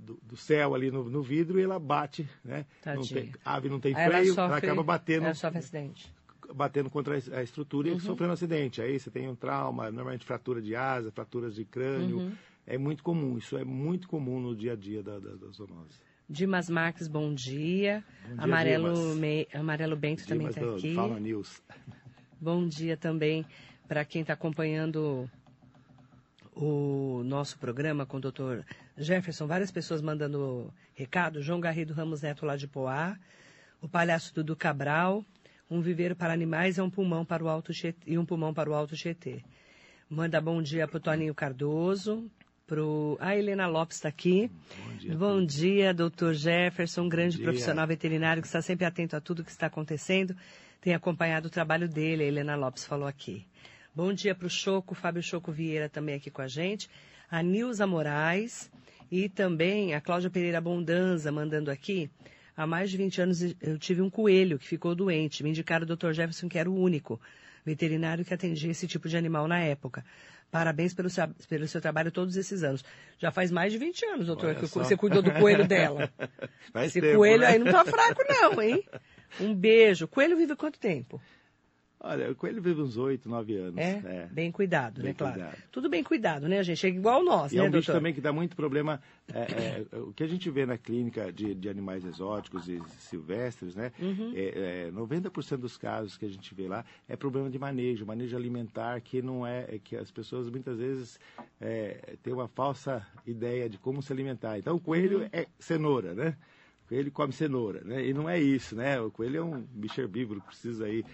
[0.00, 2.66] do- do céu ali no, no vidro e ela bate, né?
[2.84, 5.58] Não tem, a ave não tem Aí ela freio, sofre, ela acaba batendo Ela sofre
[5.60, 6.12] acidente.
[6.54, 7.96] batendo contra a estrutura Uhum.
[7.96, 8.82] e sofrendo acidente.
[8.82, 12.18] Aí você tem um trauma, normalmente fratura de asa, fraturas de crânio.
[12.18, 12.32] Uhum.
[12.66, 16.04] É muito comum, isso é muito comum no dia a dia da, da, da zoonose.
[16.28, 18.02] Dimas Marques, bom dia.
[18.28, 19.14] Bom dia, Amarelo.
[19.14, 20.94] Me- Amarelo Bento também Dimas está do aqui.
[20.94, 21.62] Fauna News.
[22.40, 23.46] Bom dia também
[23.86, 25.30] para quem está acompanhando
[26.54, 28.64] o nosso programa com o doutor
[28.96, 29.46] Jefferson.
[29.46, 31.40] Várias pessoas mandando recado.
[31.42, 33.16] João Garrido Ramos Neto lá de Poá.
[33.80, 35.24] O palhaço Dudu Cabral.
[35.70, 37.72] Um viveiro para animais é um pulmão para o Alto
[38.06, 39.42] e um pulmão para o Alto Tietê.
[40.08, 42.30] Manda bom dia para o Toninho Cardoso.
[42.66, 43.16] Pro...
[43.20, 44.50] A Helena Lopes está aqui.
[44.76, 45.16] Bom dia.
[45.16, 49.52] Bom dia, doutor Jefferson, um grande profissional veterinário que está sempre atento a tudo que
[49.52, 50.36] está acontecendo.
[50.80, 53.46] Tem acompanhado o trabalho dele, a Helena Lopes falou aqui.
[53.94, 56.90] Bom dia para o Choco, Fábio Choco Vieira também aqui com a gente.
[57.30, 58.68] A Nilza Moraes
[59.12, 62.10] e também a Cláudia Pereira Bondanza mandando aqui.
[62.56, 65.44] Há mais de 20 anos eu tive um coelho que ficou doente.
[65.44, 67.20] Me indicaram o doutor Jefferson, que era o único
[67.66, 70.04] veterinário que atendia esse tipo de animal na época.
[70.50, 72.84] Parabéns pelo seu, pelo seu trabalho todos esses anos.
[73.18, 74.84] Já faz mais de 20 anos, doutor, Olha que só.
[74.84, 76.08] você cuidou do coelho dela.
[76.72, 77.48] Faz Esse tempo, coelho né?
[77.48, 78.82] aí não tá fraco, não, hein?
[79.40, 80.06] Um beijo.
[80.06, 81.20] Coelho vive quanto tempo?
[81.98, 83.78] Olha, o coelho vive uns 8, 9 anos.
[83.78, 84.02] É?
[84.04, 84.28] É.
[84.30, 85.34] Bem cuidado, Bem né, claro.
[85.34, 85.56] cuidado.
[85.72, 86.86] Tudo bem cuidado, né, gente?
[86.86, 87.94] É igual nós, E né, é um bicho doutor?
[87.94, 89.00] também que dá muito problema.
[89.32, 93.74] é, é, o que a gente vê na clínica de, de animais exóticos e silvestres,
[93.74, 93.92] né?
[93.98, 94.32] Uhum.
[94.36, 98.36] É, é, 90% dos casos que a gente vê lá é problema de manejo, manejo
[98.36, 101.18] alimentar que não é, é que as pessoas muitas vezes
[101.60, 104.58] é, têm uma falsa ideia de como se alimentar.
[104.58, 105.28] Então o coelho Uhum.
[105.32, 106.36] é cenoura, né?
[106.88, 108.06] Coelho come cenoura, né?
[108.06, 109.00] E não é isso, né?
[109.00, 111.04] O coelho é um bicho herbívoro precisa aí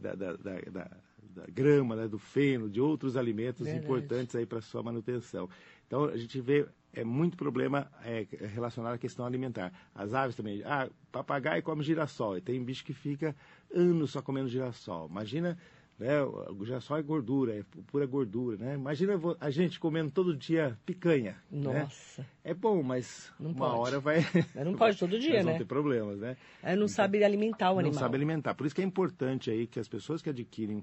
[0.00, 0.90] da, da, da, da-
[1.32, 2.08] da grama, né?
[2.08, 3.84] do feno, de outros alimentos Verdade.
[3.84, 5.48] importantes aí para sua manutenção.
[5.86, 9.72] Então a gente vê é muito problema é, relacionado à questão alimentar.
[9.94, 13.34] As aves também, ah, papagaio come girassol, e tem bicho que fica
[13.72, 15.06] anos só comendo girassol.
[15.08, 15.56] Imagina,
[16.00, 18.74] né, o girassol é gordura, é pura gordura, né?
[18.74, 21.36] Imagina a gente comendo todo dia picanha.
[21.50, 21.82] né?
[21.82, 22.26] Nossa.
[22.42, 23.80] É bom, mas Não uma pode.
[23.80, 24.26] hora vai.
[24.54, 25.42] Mas não pode todo dia, né?
[25.42, 26.38] vamos ter problemas, né?
[26.62, 27.98] Aí não sabe alimentar o não animal.
[28.00, 28.54] sabe alimentar.
[28.54, 30.82] Por isso que é importante aí que as pessoas que adquirem,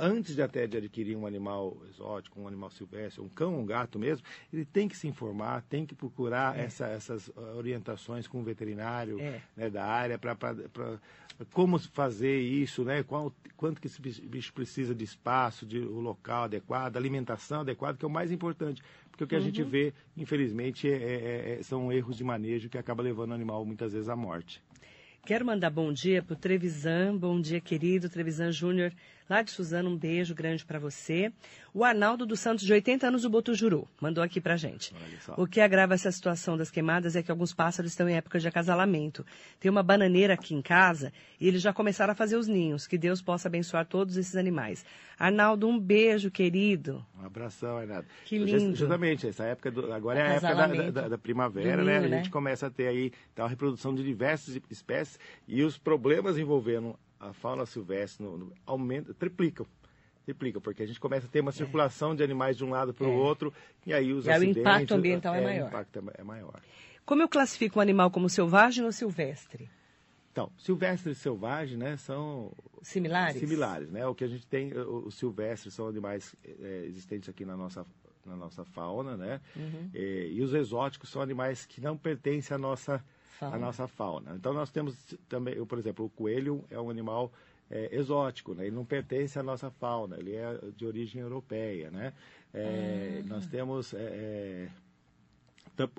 [0.00, 3.98] antes de até de adquirir um animal exótico, um animal silvestre, um cão, um gato
[3.98, 8.42] mesmo, ele tem que se informar, tem que procurar essa- essas ah, orientações com o
[8.42, 9.40] veterinário É.
[9.54, 10.34] né, da área para
[11.52, 13.02] como fazer isso, né?
[13.02, 17.98] Qual, quanto que esse bicho bicho precisa de espaço, de o local adequado, alimentação adequada,
[17.98, 18.82] que é o mais importante.
[19.10, 19.68] Porque o que a gente Uhum.
[19.68, 23.92] vê, infelizmente, é- é- é- são erros de manejo que acaba levando o animal muitas
[23.92, 24.62] vezes à morte.
[25.24, 28.92] Quero mandar bom dia pro Trevisan, bom dia querido Trevisan Júnior,
[29.28, 31.32] lá de Suzano, um beijo grande para você.
[31.74, 34.94] O Arnaldo dos Santos, de 80 anos, do Botujuru, mandou aqui pra gente.
[35.36, 38.48] O que agrava essa situação das queimadas é que alguns pássaros estão em época de
[38.48, 39.26] acasalamento.
[39.60, 42.86] Tem uma bananeira aqui em casa e eles já começaram a fazer os ninhos.
[42.86, 44.86] Que Deus possa abençoar todos esses animais.
[45.18, 47.04] Arnaldo, um beijo, querido.
[47.20, 48.08] Um abração, Renato.
[48.24, 48.74] Que lindo.
[48.74, 51.94] Justamente, essa época, do- agora é a época da, da- da primavera, Do né?
[51.98, 52.16] ninho, A né?
[52.18, 56.98] gente começa a ter aí então, a reprodução de diversas espécies e os problemas envolvendo
[57.18, 59.66] a fauna silvestre no, no, aumenta, triplicam.
[60.24, 63.06] Triplicam, porque a gente começa a ter uma circulação de animais de um lado para
[63.06, 63.14] o É.
[63.14, 63.52] outro
[63.86, 64.60] e aí os E aí o acidentes...
[64.62, 65.66] impacto ambiental é O maior.
[65.68, 66.60] impacto é maior.
[67.04, 69.70] Como eu classifico um animal como selvagem ou silvestre?
[70.32, 72.52] Então, silvestre e selvagem, né, são
[72.82, 73.38] Similares?
[73.38, 74.06] Similares, né?
[74.06, 77.86] O que a gente tem, o- os silvestres são animais é, existentes aqui na nossa,
[78.24, 79.40] na nossa fauna, né?
[79.56, 79.88] Uhum.
[79.94, 83.02] É, e os exóticos são animais que não pertencem à nossa,
[83.38, 83.56] Fauna.
[83.56, 84.34] à nossa fauna.
[84.36, 84.94] Então nós temos
[85.28, 87.32] também, por exemplo, o coelho é um animal
[87.70, 88.66] é, exótico, né?
[88.66, 92.12] Ele não pertence à nossa fauna, ele é de origem europeia, né?
[92.54, 93.28] É, Ah.
[93.28, 94.68] Nós temos é, é,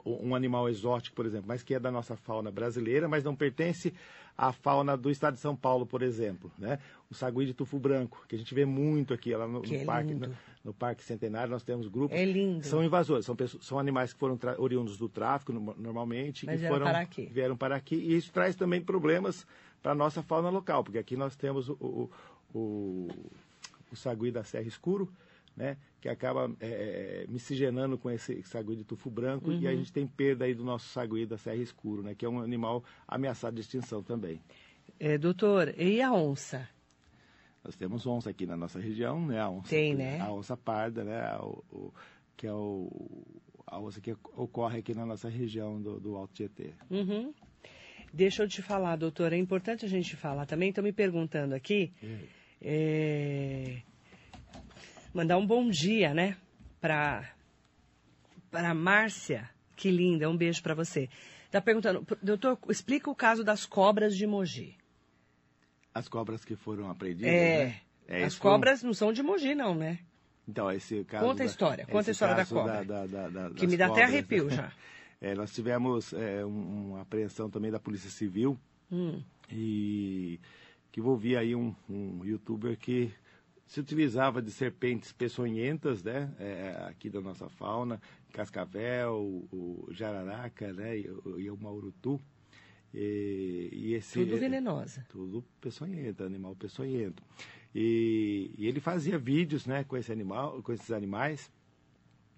[0.06, 3.94] um animal exótico, por exemplo, mas que é da nossa fauna brasileira, mas não pertence
[4.38, 6.80] à fauna do estado de São Paulo, por exemplo, né?
[7.10, 9.84] O sagui de tufo branco, que a gente vê muito aqui lá no, no é
[9.84, 12.18] parque, no, no, Parque Centenário, nós temos grupos.
[12.18, 12.66] É lindo.
[12.66, 16.68] São invasores, são, pessoas, são animais que foram oriundos do tráfico no, normalmente, mas que
[16.68, 17.26] foram para aqui.
[17.26, 19.46] vieram para aqui, e isso traz também problemas
[19.82, 22.10] para a nossa fauna local, porque aqui nós temos o, o,
[22.54, 23.08] o,
[23.92, 25.10] o sagui da Serra Escuro,
[25.58, 29.60] né, que acaba é, miscigenando com esse sagui de tufo branco uhum.
[29.60, 32.30] e a gente tem perda aí do nosso sagui da serra escuro, né, que é
[32.30, 34.40] um animal ameaçado de extinção também.
[35.00, 36.70] É, doutor, e a onça?
[37.64, 40.22] Nós temos onça aqui na nossa região, né, a onça, tem, né?
[40.22, 41.94] A onça parda, né, o, o,
[42.38, 42.88] que é o,
[43.66, 46.74] a onça que ocorre aqui na nossa região do, do Alto Tietê.
[46.90, 47.34] Uhum.
[48.14, 51.92] Deixa eu te falar, doutor, é importante a gente falar também, estão me perguntando aqui,
[52.62, 53.82] é,
[55.18, 56.38] mandar um bom dia, né?
[56.80, 57.28] Para
[58.52, 61.10] para Márcia, que linda, um beijo para você.
[61.50, 64.78] Tá perguntando, doutor, explica o caso das cobras de Mogi.
[65.94, 67.82] As cobras que foram apreendidas, é, né?
[68.08, 70.00] É, as cobras não são de Mogi, não, né?
[70.48, 71.26] Então, esse caso...
[71.26, 72.86] Conta a história, da, conta a história da cobra.
[72.86, 74.56] Da, da, da, que me dá cobras, até arrepio né?
[74.56, 74.72] já.
[75.20, 78.56] É, nós tivemos é, um, uma apreensão também da Polícia Civil
[78.92, 79.20] hum.
[79.52, 80.40] e
[80.92, 83.12] que envolvia aí um, um youtuber que
[83.68, 88.02] se utilizava de serpentes peçonhentas, né, é, aqui da nossa fauna,
[88.32, 92.20] cascavel, o, o jararaca, né, e, e o maurutu.
[92.94, 95.06] E, e esse, tudo venenosa.
[95.10, 97.22] Tudo peçonhento, animal peçonhento.
[97.76, 101.52] E, e, ele fazia vídeos, né, com esse animal, com esses animais.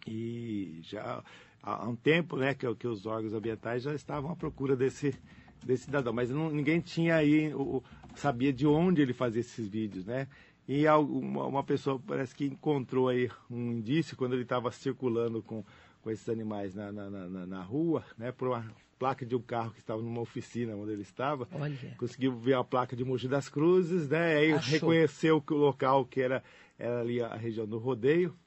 [0.08, 1.24] E já
[1.62, 5.16] há um tempo, né, que, que os órgãos ambientais já estavam à procura desse
[5.64, 7.84] desse cidadão, mas não, ninguém tinha aí o,
[8.16, 10.28] sabia de onde ele fazia esses vídeos, né?
[10.72, 15.66] E uma, pessoa parece que encontrou aí um indício quando ele estava circulando com,
[16.00, 18.64] com esses animais na, na, na, na, rua, né, por uma
[19.00, 21.48] placa de um carro que estava numa oficina onde ele estava.
[21.52, 21.96] Olha.
[21.98, 24.36] Conseguiu ver a placa de Mogi das Cruzes, né?
[24.36, 24.74] Aí Achou.
[24.74, 26.44] reconheceu que o local que era,
[26.78, 28.38] era ali a região do rodeio.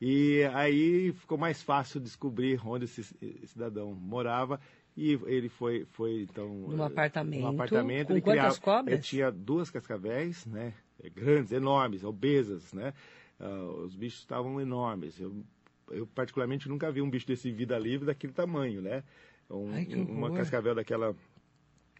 [0.00, 3.04] E aí ficou mais fácil descobrir onde esse
[3.46, 4.58] cidadão morava
[4.96, 8.94] e ele foi, foi então num apartamento, num apartamento com ele quantas criava, cobras?
[8.94, 10.72] Ele tinha duas cascavéis, né?
[11.14, 12.92] Grandes, enormes, obesas, né?
[13.38, 15.18] Uh, os bichos estavam enormes.
[15.18, 15.34] Eu,
[15.90, 19.02] eu particularmente nunca vi um bicho desse vida livre daquele tamanho, né?
[19.48, 21.14] Um, Ai, uma cascavel daquela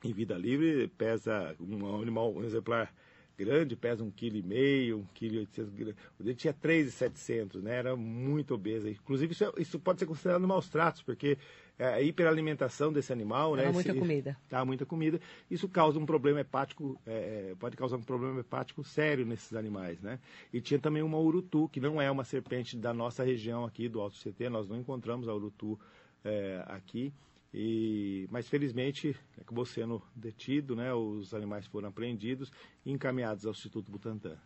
[0.04, 2.92] em vida livre pesa um animal, um exemplar
[3.40, 5.72] grande, pesa um quilo e meio, um quilo e oitocentos.
[6.20, 7.74] Ele tinha 3,700, né?
[7.74, 8.90] Era muito obesa.
[8.90, 11.38] Inclusive isso, é, isso pode ser considerado maus tratos, porque
[11.78, 13.72] é, a hiperalimentação desse animal, Dava né?
[13.72, 14.36] muita esse, comida.
[14.50, 15.18] Dá muita comida.
[15.50, 20.18] Isso causa um problema hepático, é, pode causar um problema hepático sério nesses animais, né?
[20.52, 24.02] E tinha também uma urutu, que não é uma serpente da nossa região aqui do
[24.02, 25.80] Alto CT, nós não encontramos a urutu
[26.22, 27.10] é, aqui.
[27.52, 30.92] E, mas felizmente acabou sendo detido, né?
[30.94, 32.52] Os animais foram apreendidos
[32.84, 34.38] e encaminhados ao Instituto Butantan.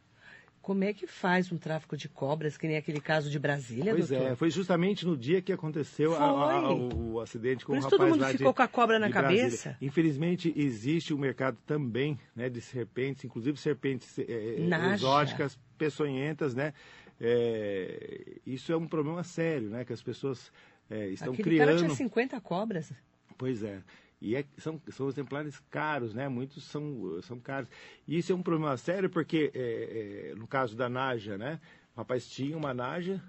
[0.64, 4.09] Como é que faz um tráfico de cobras, que nem aquele caso de Brasília, pois
[4.09, 4.29] doutor?
[4.29, 7.79] é, foi justamente no dia que aconteceu a, a, o, o, acidente com Por o
[7.81, 9.69] isso rapaz todo mundo lá ficou de, com a cobra na cabeça?
[9.69, 9.79] Brasília.
[9.83, 14.57] Infelizmente, existe um mercado também né, de serpentes, inclusive serpentes é,
[14.95, 16.73] exóticas, peçonhentas, né?
[17.20, 19.85] É, isso é um problema sério, né?
[19.85, 20.53] Que as pessoas
[20.90, 21.66] é, estão Aquele criando...
[21.66, 22.92] cara tinha 50 cobras.
[23.38, 23.83] Pois é.
[24.20, 26.29] E é, são, são exemplares caros, né?
[26.29, 27.68] Muitos são, são caros.
[28.07, 31.61] E isso é um problema sério porque, é, é, no caso da Naja, né?
[31.94, 33.22] O rapaz tinha uma Naja,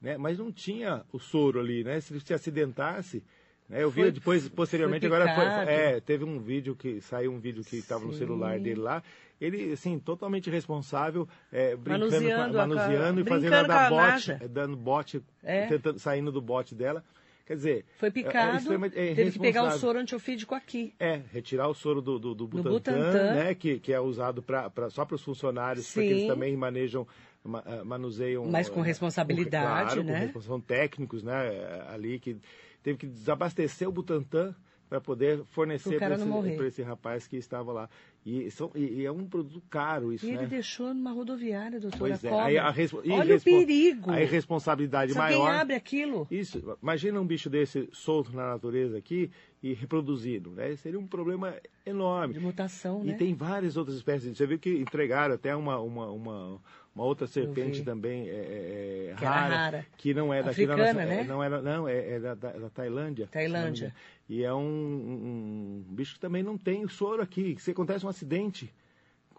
[0.00, 0.16] né?
[0.16, 2.00] Mas não tinha o soro ali, né?
[2.00, 3.22] Se ele se acidentasse...
[3.68, 3.84] Né?
[3.84, 7.38] Eu vi Foi- depois, posteriormente, foi agora foi, é, teve um vídeo que saiu um
[7.38, 9.00] vídeo que estava no celular dele lá.
[9.40, 14.48] Ele, assim, totalmente responsável, é, brincando, Manuseando a- a manuseando e fazendo a bote, é,
[14.48, 15.66] dando bote, É.
[15.66, 17.02] tentando, saindo do bote dela.
[17.46, 20.94] Quer dizer, Foi é- é picado, extremamente- é teve que pegar o soro antiofídico aqui.
[21.00, 23.34] É, retirar o soro do, do, do Butantan, Butantan.
[23.34, 23.54] né?
[23.54, 27.08] Que, que é usado pra, pra, só para os funcionários, porque eles também manejam,
[27.42, 28.44] ma- ah, manuseiam.
[28.46, 30.28] Mas com eh, responsabilidade, claro, né?
[30.32, 31.48] Com técnicos, né?
[31.54, 32.36] eh, Ali que
[32.84, 34.54] teve que desabastecer o Butantan
[34.90, 37.88] para poder fornecer para esse, esse rapaz que estava lá.
[38.26, 40.38] E, são, e, e é um produto caro isso, E né?
[40.38, 42.74] ele deixou numa rodoviária, doutor, Pois é, aí a
[43.16, 44.10] Olha o perigo.
[44.10, 45.60] A irresponsabilidade alguém maior.
[45.60, 49.30] abre aquilo, Isso, imagina um bicho desse solto na natureza aqui
[49.62, 50.74] e reproduzido, né?
[50.74, 51.54] Seria um problema
[51.86, 52.34] enorme.
[52.34, 53.14] de mutação, E né?
[53.14, 54.36] tem várias outras espécies.
[54.36, 56.60] Você viu que entregaram até uma, uma, uma,
[56.94, 59.86] uma outra serpente também é, é, é, Que rara, rara.
[59.96, 61.24] que não é daqui da Africana, nossa, né?
[61.24, 63.28] não era não é, é da, da- da Tailândia.
[63.30, 63.94] Tailândia.
[64.28, 67.56] E é um, um- bicho que também não tem soro aqui.
[67.58, 68.72] Se acontece um acidente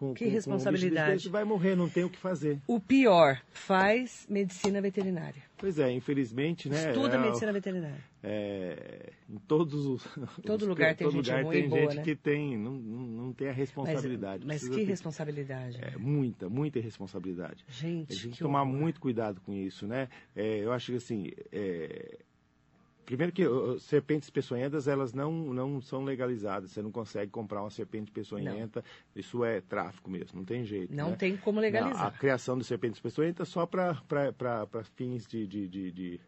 [0.08, 1.12] com Que com- com responsabilidade.
[1.12, 2.58] bicho desse, vai morrer, não tem o que fazer.
[2.66, 5.40] O pior, faz medicina veterinária.
[5.56, 6.88] Pois é, infelizmente, né?
[6.90, 8.02] Estuda é, medicina veterinária.
[8.20, 10.02] é, em todos os
[10.44, 12.02] Todo os- lugar tem todo gente lugar tem e boa, gente né?
[12.02, 14.44] que tem não, não, tem a Mas, responsabilidade.
[14.44, 15.78] mas Precisa que ter- responsabilidade.
[15.80, 17.64] é, muita, muita irresponsabilidade.
[17.68, 18.74] Gente, A gente tem que que tomar horror.
[18.74, 20.08] muito cuidado com isso, né?
[20.34, 22.18] É, eu acho que assim, é,
[23.04, 26.70] primeiro que uh, serpentes peçonhentas elas não não são legalizadas.
[26.70, 28.84] Você não consegue comprar uma serpente peçonhenta.
[29.14, 30.94] Isso é tráfico mesmo, não tem jeito.
[30.94, 31.16] Não né?
[31.16, 32.06] tem como Não, legalizar.
[32.06, 33.96] a criação de serpentes peçonhentas só para
[34.96, 36.20] fins de, de, de- de,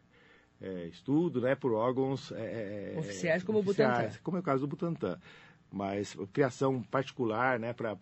[0.61, 1.55] é, estudo, né?
[1.55, 4.19] Por órgãos é, é, Oficiais como o oficiais, Butantan.
[4.23, 5.19] como é o caso do Butantan.
[5.71, 7.73] Mas criação particular, né?
[7.73, 7.95] Para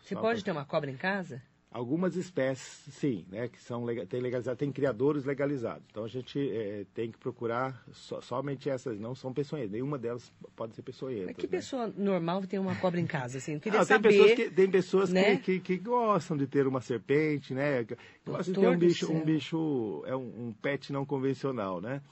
[0.00, 1.42] Você pode ter uma cobra em casa?
[1.72, 5.82] Algumas espécies, sim, né, que são tem legalizado, tem criadores legalizados.
[5.90, 9.72] Então a gente eh, tem que procurar so- somente essas, não são peçonhentas.
[9.72, 11.26] Nenhuma delas pode ser peçonhenta.
[11.26, 11.50] Mas que né?
[11.50, 13.38] pessoa normal tem uma cobra em casa?
[13.38, 14.08] Assim, eu queria Ah, tem saber.
[14.10, 15.36] pessoas, que, tem pessoas que- né?
[15.36, 17.84] que, que gostam de ter uma serpente, né?
[17.84, 17.96] que
[18.26, 22.02] Gostam de ter um bicho, um bicho, é um, um pet não convencional, né?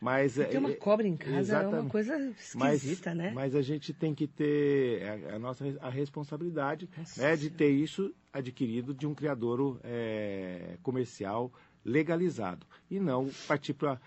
[0.00, 1.90] Mas Ter uma é- cobra em casa é uma exatamente.
[1.90, 3.32] coisa Mas- esquisita, né?
[3.34, 7.70] Mas a gente tem que ter a, a nossa a responsabilidade Nossa né, de ter
[7.70, 11.50] isso adquirido de um criadouro é, comercial
[11.84, 13.98] legalizado e não partir para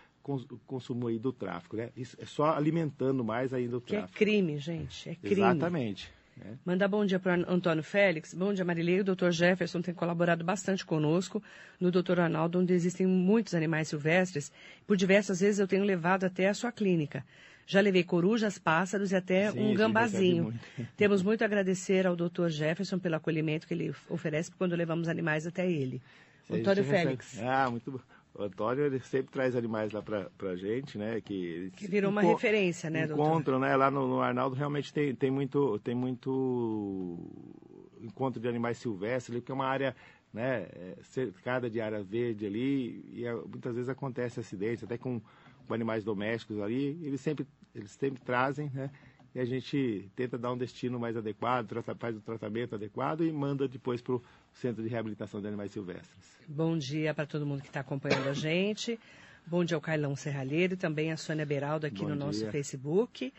[0.67, 1.89] consumo aí do tráfico, né?
[1.97, 4.19] Isso é só alimentando mais ainda o Que é tráfico.
[4.19, 5.09] crime, gente.
[5.09, 5.33] É crime.
[5.41, 6.11] Exatamente.
[6.39, 6.57] Né?
[6.65, 8.33] Mandar bom dia para o Antônio Félix.
[8.33, 8.99] Bom dia, Marilei.
[9.01, 11.41] O doutor Jefferson tem colaborado bastante conosco
[11.79, 14.51] no doutor Arnaldo, onde existem muitos animais silvestres.
[14.87, 17.25] Por diversas vezes eu tenho levado até a sua clínica.
[17.67, 20.43] Já levei corujas, pássaros e até Sim, um gambazinho.
[20.45, 20.59] muito.
[20.97, 25.45] Temos muito a agradecer ao doutor Jefferson pelo acolhimento que ele oferece quando levamos animais
[25.45, 26.01] até ele.
[26.49, 27.39] Gente Antônio recebe- Félix.
[27.39, 27.99] Ah, muito bom.
[28.33, 31.19] O Antônio ele sempre traz animais lá pra, pra gente, né?
[31.19, 33.23] Que, Que virou uma referência, né, doutor?
[33.23, 33.75] Encontram, né?
[33.75, 37.17] Lá no, no Arnaldo realmente tem, tem muito tem muito
[38.01, 39.95] encontro de animais silvestres ali, porque é uma área
[40.33, 45.19] né, é, cercada de área verde ali e é, muitas vezes acontece acidentes, até com,
[45.67, 48.89] com animais domésticos ali, eles sempre eles sempre trazem, né?
[49.35, 53.31] E a gente tenta dar um destino mais adequado, trata- faz o tratamento adequado e
[53.31, 54.23] manda depois para o
[54.53, 56.37] Centro de Reabilitação de Animais Silvestres.
[56.47, 58.99] Bom dia para todo mundo que está acompanhando a gente.
[59.45, 62.51] Bom dia ao Carlão Serralheiro e também a Sônia Beraldo aqui Bom no nosso dia.
[62.51, 63.31] Facebook.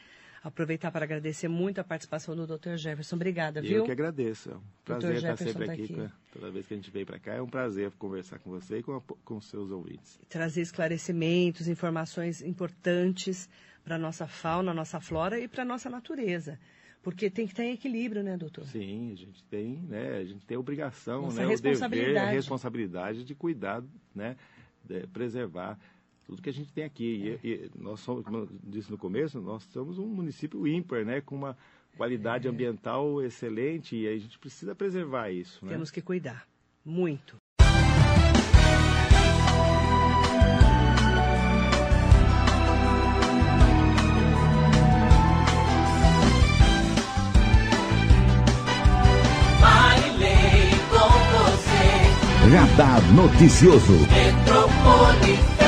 [0.43, 2.77] Aproveitar para agradecer muito a participação do Dr.
[2.77, 3.17] Jefferson.
[3.17, 3.79] Obrigada, viu?
[3.79, 4.51] Eu que agradeço.
[4.51, 5.83] É um prazer estar Jefferson sempre tá aqui.
[6.01, 6.13] aqui.
[6.33, 8.83] toda vez que a gente vem para cá, é um prazer conversar com você e
[8.83, 10.19] com, a- com os seus ouvintes.
[10.31, 13.51] Trazer esclarecimentos, informações importantes
[13.85, 16.59] para a nossa fauna, nossa flora e para a nossa natureza.
[17.03, 18.65] Porque tem que em equilíbrio, né, doutor?
[18.67, 20.19] Sim, a gente tem, né?
[20.19, 21.47] A gente tem a obrigação, Nossa né?
[21.47, 22.27] O dever, responsabilidade.
[22.29, 23.83] a responsabilidade de cuidar,
[24.15, 24.37] né?
[24.85, 25.79] De preservar
[26.27, 27.39] tudo que a gente tem aqui.
[27.43, 31.23] E, e nós somos, como eu disse no começo, nós somos um município ímpar, né?
[31.23, 31.57] Com uma
[31.97, 32.51] qualidade É.
[32.51, 35.73] ambiental excelente e a gente precisa preservar isso, né?
[35.73, 36.47] Temos que cuidar.
[36.85, 37.40] Muito.
[52.51, 55.60] Radar Noticioso.